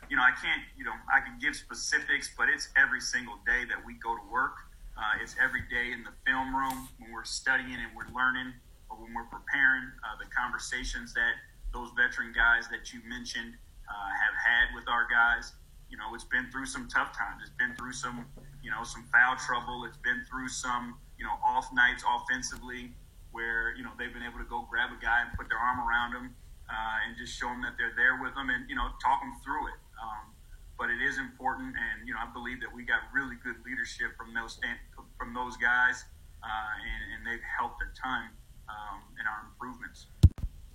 you 0.08 0.16
know, 0.16 0.22
I 0.22 0.32
can't, 0.36 0.62
you 0.76 0.84
know, 0.84 0.94
I 1.12 1.20
can 1.20 1.38
give 1.40 1.56
specifics, 1.56 2.30
but 2.36 2.48
it's 2.48 2.68
every 2.76 3.00
single 3.00 3.36
day 3.46 3.64
that 3.68 3.80
we 3.84 3.94
go 3.94 4.14
to 4.14 4.24
work. 4.30 4.56
Uh, 4.96 5.22
it's 5.22 5.34
every 5.42 5.62
day 5.72 5.92
in 5.92 6.04
the 6.04 6.12
film 6.26 6.54
room 6.54 6.88
when 6.98 7.12
we're 7.12 7.24
studying 7.24 7.80
and 7.80 7.90
we're 7.96 8.12
learning, 8.12 8.52
or 8.90 9.00
when 9.00 9.14
we're 9.14 9.30
preparing 9.32 9.88
uh, 10.04 10.20
the 10.20 10.28
conversations 10.28 11.14
that 11.14 11.32
those 11.72 11.90
veteran 11.96 12.32
guys 12.32 12.68
that 12.70 12.92
you 12.92 13.00
mentioned 13.08 13.56
uh, 13.88 14.10
have 14.12 14.36
had 14.36 14.74
with 14.74 14.88
our 14.88 15.08
guys. 15.08 15.52
You 15.88 15.96
know, 15.98 16.14
it's 16.14 16.24
been 16.24 16.48
through 16.50 16.66
some 16.66 16.88
tough 16.88 17.16
times. 17.16 17.42
It's 17.42 17.56
been 17.58 17.76
through 17.76 17.92
some, 17.92 18.24
you 18.62 18.70
know, 18.70 18.84
some 18.84 19.04
foul 19.12 19.36
trouble. 19.36 19.84
It's 19.84 20.00
been 20.00 20.24
through 20.24 20.48
some, 20.48 20.96
you 21.18 21.24
know, 21.24 21.36
off 21.44 21.68
nights 21.72 22.04
offensively 22.04 22.92
where 23.32 23.74
you 23.76 23.82
know 23.82 23.90
they've 23.98 24.12
been 24.12 24.22
able 24.22 24.38
to 24.38 24.48
go 24.48 24.64
grab 24.68 24.92
a 24.92 25.00
guy 25.00 25.24
and 25.24 25.32
put 25.36 25.48
their 25.48 25.58
arm 25.58 25.80
around 25.80 26.12
him 26.12 26.36
uh, 26.68 27.04
and 27.04 27.16
just 27.16 27.32
show 27.36 27.48
them 27.48 27.64
that 27.64 27.74
they're 27.80 27.96
there 27.96 28.20
with 28.20 28.36
them 28.36 28.52
and 28.52 28.68
you 28.68 28.76
know 28.76 28.92
talk 29.02 29.20
them 29.20 29.34
through 29.42 29.66
it. 29.72 29.80
Um, 29.98 30.32
but 30.78 30.88
it 30.88 31.00
is 31.00 31.18
important, 31.18 31.74
and 31.74 32.06
you 32.06 32.14
know 32.14 32.20
I 32.22 32.28
believe 32.30 32.60
that 32.60 32.70
we 32.70 32.84
got 32.84 33.08
really 33.12 33.36
good 33.42 33.56
leadership 33.64 34.14
from 34.16 34.32
those 34.32 34.60
stand, 34.60 34.78
from 35.18 35.34
those 35.34 35.56
guys, 35.56 36.04
uh, 36.44 36.72
and, 36.80 37.00
and, 37.14 37.20
they've 37.22 37.44
helped 37.44 37.78
a 37.80 37.88
ton 37.94 38.26
um, 38.66 38.98
in 39.14 39.24
our 39.30 39.46
improvements. 39.46 40.10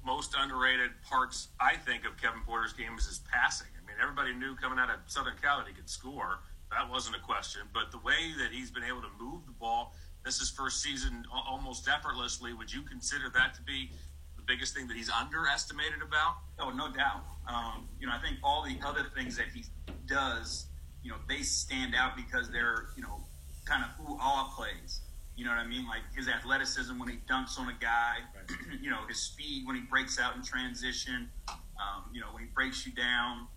Most 0.08 0.36
underrated 0.40 0.92
parts, 1.04 1.50
I 1.60 1.76
think, 1.76 2.06
of 2.06 2.16
Kevin 2.16 2.40
Porter's 2.46 2.72
game 2.72 2.96
is 2.98 3.08
his 3.08 3.20
passing. 3.30 3.68
I 3.76 3.86
mean, 3.86 3.98
everybody 4.02 4.34
knew 4.34 4.56
coming 4.56 4.80
out 4.80 4.90
of 4.90 5.00
Southern 5.06 5.34
Cal 5.42 5.58
that 5.58 5.68
he 5.68 5.74
could 5.74 5.90
score. 5.90 6.40
That 6.72 6.90
wasn't 6.90 7.18
a 7.18 7.20
question. 7.20 7.64
But 7.74 7.92
the 7.92 7.98
way 7.98 8.32
that 8.40 8.54
he's 8.54 8.72
been 8.72 8.86
able 8.86 9.02
to 9.02 9.10
move 9.20 9.46
the 9.46 9.52
ball, 9.52 9.94
this 10.24 10.40
is 10.40 10.50
first 10.50 10.82
season 10.82 11.26
almost 11.30 11.90
effortlessly. 11.90 12.54
Would 12.54 12.72
you 12.72 12.84
consider 12.84 13.30
that 13.34 13.54
to 13.56 13.62
be 13.64 13.92
the 14.38 14.44
biggest 14.44 14.74
thing 14.74 14.88
that 14.88 14.96
he's 14.96 15.10
underestimated 15.10 16.02
about? 16.02 16.36
Oh, 16.58 16.70
no 16.70 16.90
doubt. 16.90 17.26
Um, 17.46 17.90
you 18.00 18.08
know, 18.08 18.14
I 18.16 18.22
think 18.22 18.38
all 18.42 18.64
the 18.64 18.80
other 18.88 19.12
things 19.14 19.36
that 19.36 19.48
he 19.54 19.66
does, 20.06 20.68
you 21.04 21.12
know, 21.12 21.18
they 21.28 21.42
stand 21.42 21.96
out 21.96 22.16
because 22.16 22.50
they're, 22.50 22.86
you 22.96 23.04
know, 23.04 23.26
kind 23.66 23.84
of 23.84 23.90
who 24.00 24.18
all 24.22 24.54
plays. 24.56 25.02
You 25.38 25.46
know 25.46 25.52
what 25.52 25.60
I 25.60 25.68
mean? 25.68 25.88
Like 25.88 26.02
his 26.16 26.28
athleticism 26.28 26.98
when 26.98 27.10
he 27.10 27.18
dunks 27.30 27.60
on 27.60 27.70
a 27.70 27.76
guy, 27.80 28.18
right. 28.36 28.58
you 28.82 28.90
know, 28.90 29.06
his 29.08 29.20
speed 29.20 29.68
when 29.68 29.76
he 29.76 29.84
breaks 29.84 30.20
out 30.20 30.36
in 30.36 30.42
transition, 30.42 31.30
um, 31.48 32.10
you 32.12 32.20
know, 32.20 32.28
when 32.34 32.44
he 32.44 32.50
breaks 32.50 32.86
you 32.86 32.92
down, 32.92 33.48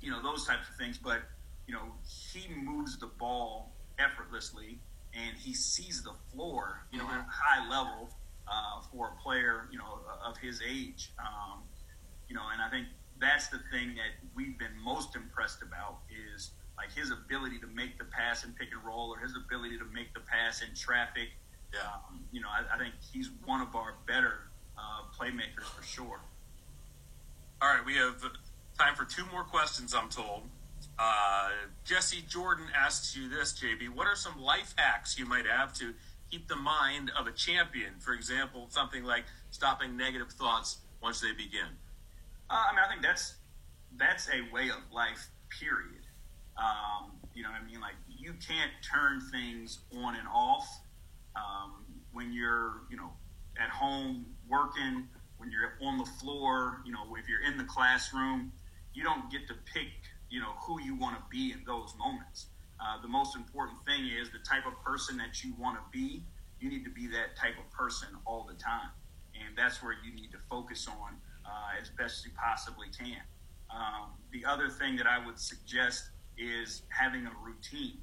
you 0.00 0.10
know, 0.10 0.22
those 0.22 0.46
types 0.46 0.68
of 0.68 0.76
things. 0.76 0.98
But, 0.98 1.22
you 1.66 1.72
know, 1.72 1.94
he 2.04 2.52
moves 2.54 2.98
the 2.98 3.06
ball 3.06 3.72
effortlessly 3.98 4.78
and 5.14 5.36
he 5.38 5.54
sees 5.54 6.02
the 6.02 6.12
floor, 6.30 6.82
you 6.92 6.98
know, 6.98 7.04
mm-hmm. 7.04 7.14
at 7.14 7.20
a 7.20 7.30
high 7.30 7.68
level 7.70 8.10
uh, 8.46 8.82
for 8.92 9.14
a 9.18 9.22
player, 9.22 9.68
you 9.72 9.78
know, 9.78 10.00
of 10.24 10.36
his 10.36 10.60
age. 10.62 11.12
Um, 11.18 11.62
you 12.28 12.34
know, 12.34 12.42
and 12.52 12.60
I 12.60 12.68
think 12.68 12.88
that's 13.18 13.48
the 13.48 13.60
thing 13.70 13.94
that 13.94 14.12
we've 14.34 14.58
been 14.58 14.76
most 14.84 15.16
impressed 15.16 15.62
about 15.62 16.00
is 16.34 16.50
like 16.76 16.92
his 16.92 17.10
ability 17.10 17.58
to 17.60 17.66
make 17.68 17.98
the 17.98 18.04
pass 18.04 18.44
and 18.44 18.54
pick 18.54 18.68
and 18.72 18.84
roll, 18.84 19.14
or 19.14 19.18
his 19.18 19.34
ability 19.34 19.78
to 19.78 19.84
make 19.86 20.12
the 20.12 20.20
pass 20.46 20.62
in 20.62 20.74
traffic. 20.74 21.28
Yeah. 21.72 21.80
Um, 21.80 22.20
you 22.32 22.40
know, 22.40 22.48
I, 22.48 22.74
I, 22.74 22.78
think 22.78 22.94
he's 23.12 23.30
one 23.44 23.60
of 23.60 23.74
our 23.74 23.94
better 24.06 24.50
uh, 24.78 25.02
playmakers 25.18 25.64
for 25.64 25.82
sure. 25.82 26.20
All 27.60 27.74
right, 27.74 27.84
we 27.84 27.94
have 27.94 28.20
time 28.78 28.94
for 28.94 29.04
two 29.04 29.24
more 29.32 29.42
questions. 29.42 29.94
I'm 29.94 30.08
told. 30.08 30.42
Uh, 30.98 31.50
Jesse 31.84 32.22
Jordan 32.28 32.66
asks 32.74 33.16
you 33.16 33.28
this, 33.28 33.52
JB. 33.54 33.94
What 33.94 34.06
are 34.06 34.14
some 34.14 34.40
life 34.40 34.74
hacks 34.76 35.18
you 35.18 35.26
might 35.26 35.46
have 35.46 35.72
to 35.74 35.92
keep 36.30 36.48
the 36.48 36.56
mind 36.56 37.10
of 37.18 37.26
a 37.26 37.32
champion? 37.32 37.94
For 37.98 38.12
example, 38.12 38.66
something 38.68 39.04
like 39.04 39.24
stopping 39.50 39.96
negative 39.96 40.30
thoughts 40.30 40.78
once 41.02 41.20
they 41.20 41.32
begin. 41.32 41.68
Uh, 42.48 42.64
I 42.70 42.74
mean, 42.74 42.84
I 42.86 42.90
think 42.90 43.02
that's 43.02 43.34
that's 43.96 44.28
a 44.28 44.52
way 44.54 44.68
of 44.68 44.92
life. 44.92 45.28
Period. 45.60 46.02
Um, 46.58 47.12
you 47.34 47.42
know 47.42 47.50
what 47.50 47.60
I 47.62 47.64
mean? 47.64 47.80
Like 47.80 47.94
you 48.26 48.32
can't 48.44 48.72
turn 48.82 49.20
things 49.30 49.78
on 50.02 50.16
and 50.16 50.26
off 50.34 50.66
um, 51.36 51.84
when 52.12 52.32
you're, 52.32 52.82
you 52.90 52.96
know, 52.96 53.12
at 53.56 53.70
home 53.70 54.26
working, 54.48 55.06
when 55.38 55.48
you're 55.52 55.74
on 55.88 55.96
the 55.96 56.04
floor, 56.04 56.82
you 56.84 56.92
know, 56.92 57.14
if 57.16 57.28
you're 57.28 57.42
in 57.42 57.56
the 57.56 57.64
classroom, 57.64 58.50
you 58.94 59.04
don't 59.04 59.30
get 59.30 59.46
to 59.46 59.54
pick, 59.72 59.92
you 60.28 60.40
know, 60.40 60.54
who 60.58 60.82
you 60.82 60.96
want 60.96 61.14
to 61.16 61.22
be 61.30 61.52
in 61.52 61.62
those 61.64 61.94
moments. 61.96 62.46
Uh, 62.80 63.00
the 63.00 63.06
most 63.06 63.36
important 63.36 63.78
thing 63.86 64.10
is 64.20 64.28
the 64.30 64.40
type 64.40 64.66
of 64.66 64.74
person 64.82 65.16
that 65.18 65.44
you 65.44 65.54
want 65.56 65.76
to 65.76 65.82
be. 65.92 66.24
You 66.58 66.68
need 66.68 66.84
to 66.84 66.90
be 66.90 67.06
that 67.06 67.36
type 67.40 67.54
of 67.64 67.70
person 67.70 68.08
all 68.26 68.44
the 68.48 68.54
time, 68.54 68.90
and 69.34 69.56
that's 69.56 69.84
where 69.84 69.94
you 70.04 70.12
need 70.12 70.32
to 70.32 70.38
focus 70.50 70.88
on 70.88 71.14
uh, 71.46 71.80
as 71.80 71.90
best 71.90 72.24
you 72.24 72.32
possibly 72.34 72.88
can. 72.98 73.22
Um, 73.70 74.10
the 74.32 74.44
other 74.44 74.68
thing 74.68 74.96
that 74.96 75.06
I 75.06 75.24
would 75.24 75.38
suggest 75.38 76.10
is 76.36 76.82
having 76.88 77.26
a 77.26 77.32
routine. 77.44 77.98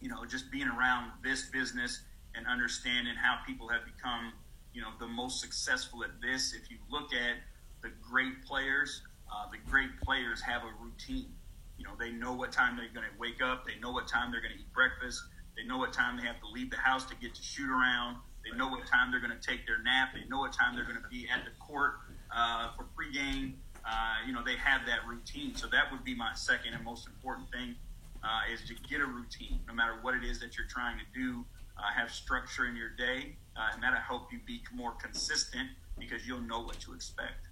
You 0.00 0.08
know, 0.08 0.24
just 0.24 0.50
being 0.50 0.68
around 0.68 1.12
this 1.22 1.46
business 1.46 2.02
and 2.34 2.46
understanding 2.46 3.14
how 3.14 3.38
people 3.46 3.68
have 3.68 3.82
become, 3.84 4.32
you 4.72 4.82
know, 4.82 4.90
the 4.98 5.06
most 5.06 5.40
successful 5.40 6.04
at 6.04 6.10
this. 6.20 6.52
If 6.52 6.70
you 6.70 6.78
look 6.90 7.14
at 7.14 7.36
the 7.82 7.90
great 8.02 8.44
players, 8.44 9.02
uh, 9.32 9.50
the 9.50 9.58
great 9.70 10.00
players 10.02 10.40
have 10.42 10.62
a 10.62 10.72
routine. 10.82 11.32
You 11.78 11.84
know, 11.84 11.92
they 11.98 12.10
know 12.10 12.32
what 12.32 12.52
time 12.52 12.76
they're 12.76 12.88
going 12.92 13.06
to 13.06 13.18
wake 13.18 13.42
up. 13.42 13.64
They 13.66 13.80
know 13.80 13.92
what 13.92 14.06
time 14.06 14.30
they're 14.30 14.40
going 14.40 14.54
to 14.54 14.58
eat 14.58 14.72
breakfast. 14.72 15.22
They 15.56 15.64
know 15.64 15.78
what 15.78 15.92
time 15.92 16.16
they 16.16 16.24
have 16.24 16.40
to 16.40 16.48
leave 16.48 16.70
the 16.70 16.76
house 16.76 17.04
to 17.06 17.14
get 17.16 17.34
to 17.34 17.42
shoot 17.42 17.70
around. 17.70 18.16
They 18.44 18.56
know 18.56 18.68
what 18.68 18.86
time 18.86 19.10
they're 19.10 19.20
going 19.20 19.38
to 19.38 19.46
take 19.46 19.66
their 19.66 19.82
nap. 19.82 20.10
They 20.14 20.28
know 20.28 20.38
what 20.38 20.52
time 20.52 20.74
they're 20.74 20.84
going 20.84 21.00
to 21.00 21.08
be 21.08 21.28
at 21.32 21.44
the 21.44 21.50
court 21.58 21.94
uh, 22.34 22.70
for 22.76 22.86
pregame. 22.94 23.54
Uh, 23.84 24.16
you 24.26 24.32
know, 24.32 24.42
they 24.44 24.56
have 24.56 24.82
that 24.86 25.06
routine. 25.06 25.54
So 25.54 25.66
that 25.68 25.90
would 25.90 26.04
be 26.04 26.14
my 26.14 26.32
second 26.34 26.74
and 26.74 26.84
most 26.84 27.06
important 27.06 27.50
thing 27.50 27.76
uh, 28.24 28.52
is 28.52 28.66
to 28.68 28.74
get 28.88 29.00
a 29.00 29.06
routine, 29.06 29.60
no 29.68 29.74
matter 29.74 29.94
what 30.02 30.14
it 30.14 30.24
is 30.24 30.40
that 30.40 30.56
you're 30.56 30.66
trying 30.66 30.98
to 30.98 31.04
do. 31.14 31.44
Uh, 31.76 31.82
have 31.92 32.10
structure 32.10 32.66
in 32.66 32.76
your 32.76 32.90
day, 32.90 33.34
uh, 33.56 33.70
and 33.74 33.82
that'll 33.82 33.98
help 33.98 34.32
you 34.32 34.38
be 34.46 34.62
more 34.72 34.92
consistent 34.92 35.68
because 35.98 36.24
you'll 36.26 36.40
know 36.40 36.60
what 36.60 36.78
to 36.78 36.94
expect. 36.94 37.48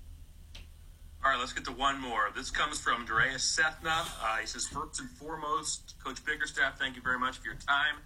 All 1.25 1.31
right, 1.31 1.39
let's 1.39 1.53
get 1.53 1.65
to 1.65 1.73
one 1.73 2.01
more. 2.01 2.31
This 2.35 2.51
comes 2.51 2.79
from 2.81 3.05
Darius 3.05 3.43
Sethna. 3.45 3.91
Uh, 4.23 4.37
he 4.39 4.47
says, 4.47 4.67
first 4.67 5.01
and 5.01 5.11
foremost, 5.11 5.95
Coach 6.05 6.25
Bickerstaff, 6.25 6.79
thank 6.79 6.97
you 6.97 7.03
very 7.03 7.19
much 7.19 7.39
for 7.39 7.47
your 7.47 7.57
time. 7.57 7.97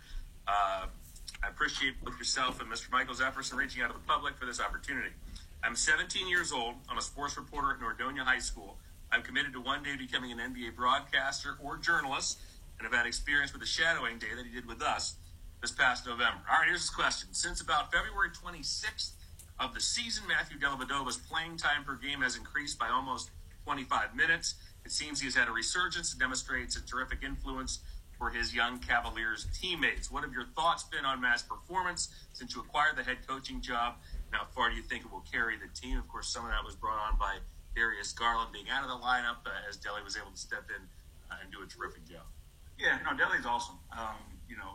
Uh, 0.49 0.87
I 1.43 1.49
appreciate 1.49 2.03
both 2.05 2.19
yourself 2.19 2.61
and 2.61 2.71
Mr. 2.71 2.91
Michael's 2.91 3.21
efforts 3.21 3.53
in 3.53 3.59
reaching 3.59 3.83
out 3.83 3.89
to 3.89 3.95
the 3.95 4.05
public 4.07 4.37
for 4.37 4.47
this 4.47 4.61
opportunity. 4.61 5.11
I'm 5.63 5.77
17 5.77 6.29
years 6.29 6.53
old. 6.53 6.75
I'm 6.89 6.99
a 6.99 7.03
sports 7.03 7.37
reporter 7.37 7.71
at 7.73 7.81
Nordonia 7.81 8.21
High 8.21 8.39
School. 8.39 8.77
I'm 9.11 9.23
committed 9.23 9.53
to 9.55 9.61
one 9.61 9.83
day 9.83 9.97
becoming 9.97 10.33
an 10.33 10.39
NBA 10.39 10.77
broadcaster 10.77 11.57
or 11.63 11.77
journalist, 11.77 12.39
and 12.79 12.87
have 12.87 12.93
had 12.93 13.07
experience 13.07 13.53
with 13.53 13.61
the 13.61 13.67
shadowing 13.67 14.19
day 14.19 14.35
that 14.37 14.45
he 14.47 14.53
did 14.53 14.67
with 14.67 14.83
us 14.83 15.17
this 15.61 15.73
past 15.73 16.07
November. 16.07 16.41
All 16.51 16.59
right, 16.59 16.69
here's 16.69 16.83
his 16.83 16.91
question. 16.91 17.29
Since 17.33 17.61
about 17.61 17.93
February 17.93 18.31
26th 18.31 19.13
of 19.59 19.75
the 19.75 19.81
season, 19.81 20.25
Matthew 20.29 20.59
Dellavedova's 20.59 21.17
playing 21.17 21.57
time 21.57 21.85
per 21.85 21.97
game 21.97 22.21
has 22.21 22.37
increased 22.37 22.79
by 22.79 22.89
almost 22.89 23.31
25 23.65 24.15
minutes. 24.15 24.55
It 24.85 24.93
seems 24.93 25.21
he 25.21 25.27
has 25.27 25.35
had 25.35 25.49
a 25.49 25.53
resurgence 25.53 26.13
and 26.13 26.21
demonstrates 26.21 26.77
a 26.77 26.87
terrific 26.87 27.23
influence 27.25 27.81
for 28.19 28.31
his 28.31 28.55
young 28.55 28.79
Cavaliers 28.79 29.47
teammates. 29.53 30.11
What 30.11 30.23
have 30.23 30.33
your 30.33 30.47
thoughts 30.55 30.85
been 30.85 31.05
on 31.05 31.21
Matt's 31.21 31.43
performance 31.43 32.09
since 32.33 32.55
you 32.55 32.61
acquired 32.61 32.97
the 32.97 33.03
head 33.03 33.19
coaching 33.27 33.61
job? 33.61 33.95
How 34.31 34.47
far 34.55 34.71
do 34.71 34.77
you 34.77 34.83
think 34.83 35.05
it 35.05 35.13
will 35.13 35.25
carry 35.31 35.57
the 35.57 35.69
team? 35.79 35.99
Of 35.99 36.09
course, 36.09 36.29
some 36.29 36.45
of 36.45 36.51
that 36.51 36.65
was 36.65 36.77
brought 36.77 36.99
on 36.99 37.19
by 37.19 37.39
Darius 37.75 38.13
Garland 38.13 38.53
being 38.53 38.69
out 38.71 38.83
of 38.83 38.89
the 38.89 39.05
lineup 39.05 39.45
uh, 39.45 39.69
as 39.69 39.77
Delly 39.77 40.03
was 40.03 40.17
able 40.17 40.31
to 40.31 40.37
step 40.37 40.65
in 40.71 40.83
uh, 41.31 41.37
and 41.43 41.53
do 41.53 41.63
a 41.63 41.67
terrific 41.67 42.09
job. 42.09 42.25
Yeah, 42.79 42.99
no, 43.05 43.17
Delly's 43.17 43.47
awesome. 43.47 43.79
Um, 43.97 44.17
you 44.49 44.57
know, 44.57 44.75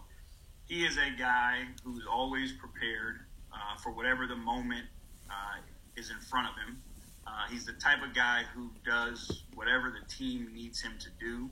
he 0.65 0.85
is 0.85 0.97
a 0.97 1.17
guy 1.17 1.65
who's 1.83 2.05
always 2.09 2.53
prepared 2.53 3.21
uh, 3.53 3.77
for 3.81 3.91
whatever 3.91 4.27
the 4.27 4.35
moment 4.35 4.85
uh, 5.29 5.59
is 5.95 6.09
in 6.09 6.17
front 6.17 6.47
of 6.47 6.55
him. 6.55 6.81
Uh, 7.27 7.47
he's 7.49 7.65
the 7.65 7.73
type 7.73 8.01
of 8.03 8.15
guy 8.15 8.43
who 8.55 8.69
does 8.85 9.43
whatever 9.53 9.91
the 9.91 10.13
team 10.13 10.49
needs 10.53 10.81
him 10.81 10.93
to 10.99 11.09
do. 11.19 11.49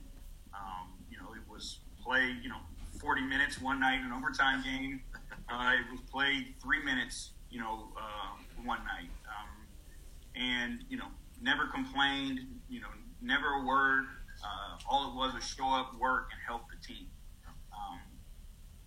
Um, 0.52 0.88
you 1.10 1.16
know, 1.16 1.32
it 1.34 1.48
was 1.50 1.78
play, 2.02 2.34
you 2.42 2.48
know, 2.48 2.58
40 3.00 3.22
minutes 3.22 3.60
one 3.60 3.80
night, 3.80 4.00
in 4.00 4.06
an 4.06 4.12
overtime 4.12 4.62
game. 4.64 5.00
Uh, 5.48 5.72
it 5.74 5.90
was 5.90 6.00
played 6.10 6.54
three 6.60 6.82
minutes 6.82 7.30
you 7.50 7.60
know, 7.60 7.88
uh, 7.96 8.36
one 8.64 8.78
night. 8.84 9.10
Um, 9.26 10.40
and, 10.40 10.84
you 10.88 10.96
know, 10.96 11.08
never 11.42 11.66
complained, 11.66 12.40
you 12.68 12.80
know, 12.80 12.88
never 13.20 13.48
a 13.60 13.64
word. 13.64 14.04
Uh, 14.42 14.78
all 14.88 15.10
it 15.10 15.14
was 15.14 15.34
was 15.34 15.44
show 15.44 15.68
up, 15.68 15.98
work, 15.98 16.28
and 16.32 16.40
help 16.46 16.62
the 16.70 16.86
team. 16.86 17.06
Um, 17.72 18.00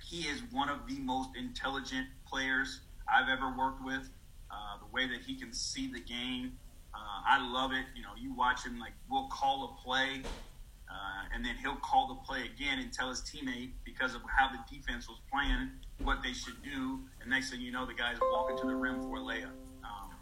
he 0.01 0.27
is 0.27 0.41
one 0.51 0.69
of 0.69 0.88
the 0.88 1.00
most 1.00 1.29
intelligent 1.38 2.07
players 2.27 2.81
I've 3.07 3.29
ever 3.29 3.53
worked 3.57 3.83
with. 3.83 4.10
Uh, 4.51 4.77
the 4.79 4.93
way 4.93 5.07
that 5.07 5.22
he 5.25 5.36
can 5.36 5.51
see 5.51 5.91
the 5.91 6.00
game, 6.00 6.57
uh, 6.93 7.22
I 7.25 7.51
love 7.51 7.72
it. 7.72 7.86
You 7.95 8.03
know, 8.03 8.13
you 8.19 8.33
watch 8.33 8.65
him 8.65 8.79
like 8.79 8.93
we'll 9.10 9.27
call 9.27 9.77
a 9.77 9.83
play, 9.83 10.22
uh, 10.89 11.33
and 11.33 11.43
then 11.43 11.55
he'll 11.62 11.77
call 11.77 12.07
the 12.07 12.15
play 12.15 12.43
again 12.53 12.79
and 12.79 12.93
tell 12.93 13.10
his 13.10 13.22
teammate 13.22 13.72
because 13.83 14.13
of 14.13 14.22
how 14.27 14.50
the 14.50 14.60
defense 14.75 15.07
was 15.07 15.17
playing 15.31 15.72
what 16.03 16.22
they 16.22 16.33
should 16.33 16.62
do. 16.63 17.00
And 17.22 17.29
next 17.29 17.50
thing 17.50 17.62
you 17.62 17.72
know, 17.72 17.86
the 17.86 17.93
guy's 17.93 18.17
walking 18.22 18.57
to 18.57 18.67
the 18.67 18.75
rim 18.75 19.01
for 19.01 19.17
a 19.17 19.22
layup. 19.22 19.55
Um, 19.83 20.13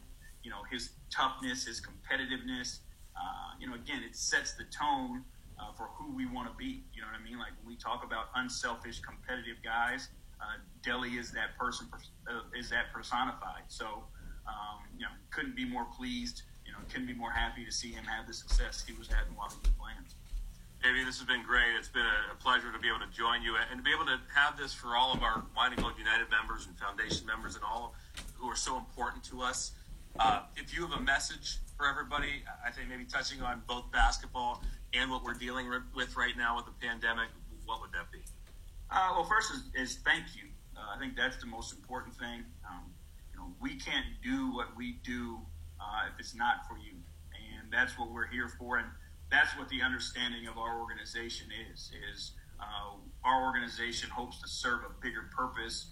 you 0.43 0.49
know, 0.49 0.63
his 0.71 0.91
toughness, 1.09 1.65
his 1.65 1.81
competitiveness. 1.81 2.79
Uh, 3.15 3.55
you 3.59 3.67
know, 3.67 3.75
again, 3.75 4.01
it 4.07 4.15
sets 4.15 4.53
the 4.53 4.65
tone 4.65 5.23
uh, 5.59 5.71
for 5.73 5.89
who 5.95 6.15
we 6.15 6.25
want 6.25 6.49
to 6.49 6.55
be. 6.57 6.83
You 6.93 7.01
know 7.01 7.07
what 7.07 7.19
I 7.19 7.23
mean? 7.23 7.37
Like 7.37 7.51
when 7.61 7.67
we 7.67 7.75
talk 7.75 8.03
about 8.03 8.27
unselfish, 8.35 8.99
competitive 8.99 9.57
guys, 9.63 10.09
uh, 10.39 10.57
Delly 10.85 11.19
is 11.19 11.31
that 11.31 11.57
person, 11.57 11.87
uh, 12.27 12.57
is 12.57 12.69
that 12.69 12.91
personified. 12.93 13.63
So, 13.67 14.03
um, 14.47 14.81
you 14.97 15.03
know, 15.03 15.11
couldn't 15.29 15.55
be 15.55 15.65
more 15.65 15.85
pleased 15.85 16.43
you 16.71 16.79
know, 16.79 16.87
couldn't 16.87 17.07
be 17.07 17.13
more 17.13 17.31
happy 17.31 17.65
to 17.65 17.71
see 17.71 17.91
him 17.91 18.05
have 18.05 18.27
the 18.27 18.33
success 18.33 18.83
he 18.87 18.93
was 18.93 19.07
having 19.07 19.35
while 19.35 19.49
he 19.49 19.59
was 19.59 19.71
playing. 19.75 19.99
Davey, 20.81 21.03
this 21.03 21.19
has 21.19 21.27
been 21.27 21.43
great. 21.43 21.75
It's 21.77 21.89
been 21.89 22.07
a, 22.07 22.35
pleasure 22.41 22.71
to 22.71 22.79
be 22.79 22.87
able 22.87 23.05
to 23.05 23.11
join 23.13 23.43
you 23.43 23.53
and 23.69 23.77
to 23.77 23.83
be 23.83 23.91
able 23.91 24.05
to 24.05 24.17
have 24.33 24.57
this 24.57 24.73
for 24.73 24.95
all 24.95 25.13
of 25.13 25.21
our 25.21 25.43
Wine 25.55 25.73
and 25.73 25.81
Gold 25.81 25.93
United 25.99 26.25
members 26.31 26.65
and 26.65 26.73
Foundation 26.79 27.27
members 27.27 27.53
and 27.53 27.63
all 27.63 27.93
who 28.33 28.49
are 28.49 28.55
so 28.55 28.77
important 28.77 29.23
to 29.25 29.41
us. 29.43 29.73
Uh, 30.19 30.41
if 30.55 30.73
you 30.75 30.85
have 30.85 30.99
a 30.99 31.01
message 31.01 31.57
for 31.77 31.87
everybody, 31.87 32.43
I 32.65 32.71
think 32.71 32.89
maybe 32.89 33.05
touching 33.05 33.41
on 33.41 33.63
both 33.67 33.91
basketball 33.91 34.61
and 34.93 35.09
what 35.09 35.23
we're 35.23 35.33
dealing 35.33 35.69
with 35.95 36.15
right 36.17 36.35
now 36.37 36.57
with 36.57 36.65
the 36.65 36.73
pandemic, 36.85 37.29
what 37.65 37.81
would 37.81 37.91
that 37.93 38.11
be? 38.11 38.19
Uh, 38.89 39.13
well, 39.15 39.23
first 39.23 39.51
is, 39.51 39.63
is 39.73 39.97
thank 40.03 40.35
you. 40.35 40.49
Uh, 40.75 40.95
I 40.95 40.99
think 40.99 41.15
that's 41.15 41.37
the 41.37 41.45
most 41.45 41.73
important 41.73 42.15
thing. 42.15 42.43
Um, 42.69 42.91
you 43.31 43.39
know, 43.39 43.47
we 43.61 43.75
can't 43.75 44.05
do 44.23 44.53
what 44.53 44.75
we 44.75 44.99
do 45.03 45.39
uh, 45.79 46.11
if 46.13 46.19
it's 46.19 46.35
not 46.35 46.67
for 46.67 46.77
you, 46.77 46.99
and 47.31 47.71
that's 47.71 47.97
what 47.97 48.11
we're 48.11 48.27
here 48.27 48.49
for. 48.59 48.77
And 48.77 48.87
that's 49.31 49.57
what 49.57 49.69
the 49.69 49.81
understanding 49.81 50.47
of 50.47 50.57
our 50.57 50.79
organization 50.79 51.47
is. 51.71 51.91
Is 52.11 52.33
uh, 52.59 52.97
our 53.23 53.43
organization 53.43 54.09
hopes 54.09 54.41
to 54.41 54.47
serve 54.49 54.81
a 54.83 55.01
bigger 55.01 55.29
purpose 55.35 55.87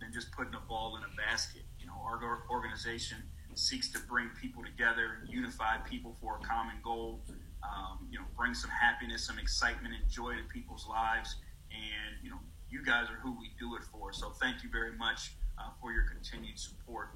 than 0.00 0.12
just 0.12 0.32
putting 0.32 0.54
a 0.54 0.60
ball 0.66 0.96
in 0.96 1.02
a 1.04 1.12
basket. 1.14 1.62
You 1.78 1.86
know, 1.86 1.94
our 2.02 2.18
organization 2.50 3.18
seeks 3.58 3.88
to 3.92 3.98
bring 4.00 4.30
people 4.40 4.62
together, 4.62 5.18
unify 5.28 5.78
people 5.78 6.16
for 6.20 6.38
a 6.42 6.46
common 6.46 6.76
goal. 6.82 7.20
Um, 7.62 8.06
you 8.10 8.18
know, 8.18 8.24
bring 8.36 8.52
some 8.52 8.70
happiness, 8.70 9.26
some 9.26 9.38
excitement, 9.38 9.94
and 9.94 10.10
joy 10.10 10.32
to 10.32 10.42
people's 10.52 10.86
lives. 10.86 11.36
And 11.70 12.22
you 12.22 12.30
know, 12.30 12.38
you 12.70 12.84
guys 12.84 13.06
are 13.10 13.18
who 13.22 13.38
we 13.38 13.50
do 13.58 13.74
it 13.76 13.82
for. 13.84 14.12
So 14.12 14.30
thank 14.40 14.62
you 14.62 14.68
very 14.70 14.92
much 14.96 15.32
uh, 15.58 15.70
for 15.80 15.92
your 15.92 16.04
continued 16.04 16.58
support. 16.58 17.10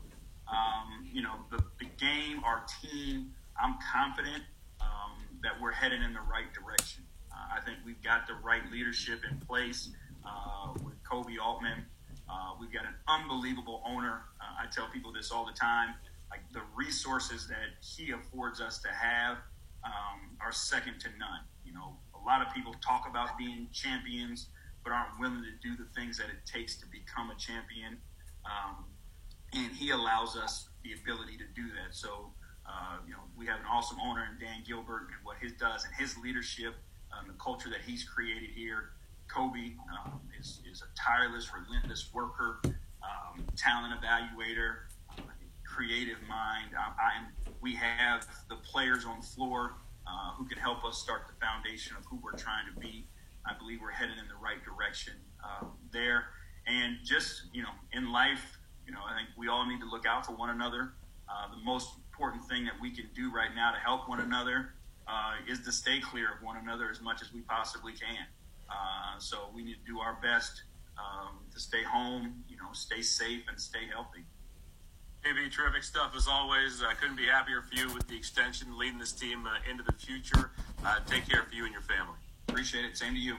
Um, 0.48 1.06
you 1.12 1.22
know, 1.22 1.34
the, 1.50 1.58
the 1.78 1.86
game, 1.98 2.42
our 2.44 2.64
team, 2.80 3.34
I'm 3.60 3.76
confident 3.92 4.42
um, 4.80 5.18
that 5.42 5.52
we're 5.60 5.72
heading 5.72 6.02
in 6.02 6.14
the 6.14 6.20
right 6.20 6.52
direction. 6.54 7.04
Uh, 7.30 7.56
I 7.56 7.60
think 7.60 7.78
we've 7.84 8.02
got 8.02 8.26
the 8.26 8.34
right 8.42 8.62
leadership 8.72 9.20
in 9.30 9.38
place 9.40 9.90
uh, 10.24 10.72
with 10.84 11.02
Koby 11.04 11.38
Altman. 11.42 11.84
Uh, 12.28 12.52
we've 12.60 12.72
got 12.72 12.84
an 12.84 12.94
unbelievable 13.08 13.82
owner. 13.86 14.22
Uh, 14.40 14.64
I 14.64 14.70
tell 14.70 14.88
people 14.88 15.12
this 15.12 15.30
all 15.30 15.46
the 15.46 15.52
time. 15.52 15.94
Like 16.30 16.40
the 16.52 16.62
resources 16.76 17.46
that 17.48 17.82
he 17.82 18.12
affords 18.12 18.60
us 18.60 18.78
to 18.80 18.88
have 18.88 19.38
um, 19.84 20.36
are 20.40 20.52
second 20.52 21.00
to 21.00 21.08
none. 21.18 21.40
You 21.64 21.72
know, 21.72 21.96
a 22.14 22.24
lot 22.26 22.46
of 22.46 22.52
people 22.54 22.74
talk 22.84 23.06
about 23.08 23.38
being 23.38 23.68
champions, 23.72 24.48
but 24.84 24.92
aren't 24.92 25.18
willing 25.18 25.42
to 25.42 25.68
do 25.68 25.76
the 25.76 25.88
things 25.98 26.18
that 26.18 26.26
it 26.26 26.44
takes 26.44 26.76
to 26.76 26.86
become 26.86 27.30
a 27.30 27.36
champion. 27.36 27.98
Um, 28.44 28.84
and 29.54 29.72
he 29.74 29.90
allows 29.90 30.36
us 30.36 30.68
the 30.84 30.92
ability 30.92 31.38
to 31.38 31.44
do 31.54 31.68
that. 31.68 31.94
So 31.94 32.32
uh, 32.68 32.98
you 33.06 33.12
know, 33.12 33.24
we 33.36 33.46
have 33.46 33.60
an 33.60 33.66
awesome 33.70 33.98
owner 34.00 34.28
in 34.30 34.38
Dan 34.38 34.62
Gilbert 34.66 35.08
and 35.08 35.24
what 35.24 35.36
he 35.40 35.48
does 35.58 35.84
and 35.84 35.94
his 35.94 36.16
leadership, 36.18 36.74
um, 37.12 37.26
the 37.26 37.34
culture 37.42 37.70
that 37.70 37.80
he's 37.86 38.04
created 38.04 38.50
here. 38.54 38.90
Koby 39.28 39.76
um, 40.04 40.20
is, 40.38 40.60
is 40.70 40.82
a 40.82 40.88
tireless, 40.98 41.50
relentless 41.52 42.10
worker, 42.12 42.60
um, 42.64 43.44
talent 43.56 43.94
evaluator, 44.00 44.88
creative 45.78 46.18
mind. 46.28 46.74
I, 46.76 46.90
I, 46.98 47.12
we 47.60 47.76
have 47.76 48.26
the 48.48 48.56
players 48.56 49.04
on 49.04 49.20
the 49.20 49.26
floor 49.26 49.76
uh, 50.08 50.32
who 50.36 50.44
can 50.44 50.58
help 50.58 50.84
us 50.84 50.98
start 50.98 51.28
the 51.28 51.38
foundation 51.46 51.94
of 51.96 52.04
who 52.06 52.18
we're 52.20 52.36
trying 52.36 52.66
to 52.74 52.80
be. 52.80 53.06
I 53.46 53.56
believe 53.56 53.78
we're 53.80 53.92
headed 53.92 54.18
in 54.18 54.26
the 54.26 54.34
right 54.42 54.58
direction 54.64 55.14
uh, 55.38 55.66
there. 55.92 56.24
And 56.66 56.96
just, 57.04 57.42
you 57.52 57.62
know, 57.62 57.70
in 57.92 58.10
life, 58.10 58.58
you 58.86 58.92
know, 58.92 58.98
I 59.08 59.14
think 59.14 59.28
we 59.38 59.46
all 59.46 59.64
need 59.66 59.78
to 59.78 59.88
look 59.88 60.04
out 60.04 60.26
for 60.26 60.32
one 60.32 60.50
another. 60.50 60.94
Uh, 61.30 61.54
the 61.54 61.62
most 61.62 61.90
important 62.10 62.44
thing 62.46 62.64
that 62.64 62.74
we 62.82 62.90
can 62.90 63.06
do 63.14 63.32
right 63.32 63.54
now 63.54 63.70
to 63.70 63.78
help 63.78 64.08
one 64.08 64.20
another 64.20 64.74
uh, 65.06 65.34
is 65.48 65.60
to 65.60 65.70
stay 65.70 66.00
clear 66.00 66.26
of 66.34 66.42
one 66.42 66.56
another 66.56 66.90
as 66.90 67.00
much 67.00 67.22
as 67.22 67.32
we 67.32 67.42
possibly 67.42 67.92
can. 67.92 68.26
Uh, 68.68 69.18
so 69.18 69.48
we 69.54 69.62
need 69.62 69.76
to 69.78 69.92
do 69.92 70.00
our 70.00 70.18
best 70.20 70.62
um, 70.98 71.38
to 71.54 71.60
stay 71.60 71.84
home, 71.84 72.42
you 72.48 72.56
know, 72.56 72.72
stay 72.72 73.00
safe 73.00 73.42
and 73.48 73.60
stay 73.60 73.86
healthy. 73.92 74.24
Maybe 75.28 75.50
terrific 75.50 75.82
stuff 75.82 76.14
as 76.16 76.26
always. 76.26 76.82
I 76.82 76.94
couldn't 76.94 77.16
be 77.16 77.26
happier 77.26 77.60
for 77.60 77.74
you 77.74 77.92
with 77.92 78.08
the 78.08 78.16
extension, 78.16 78.78
leading 78.78 78.98
this 78.98 79.12
team 79.12 79.46
uh, 79.46 79.70
into 79.70 79.82
the 79.82 79.92
future. 79.92 80.52
Uh, 80.82 81.00
take 81.06 81.28
care 81.28 81.42
for 81.42 81.54
you 81.54 81.64
and 81.64 81.72
your 81.72 81.82
family. 81.82 82.16
Appreciate 82.48 82.86
it. 82.86 82.96
Same 82.96 83.12
to 83.12 83.20
you. 83.20 83.36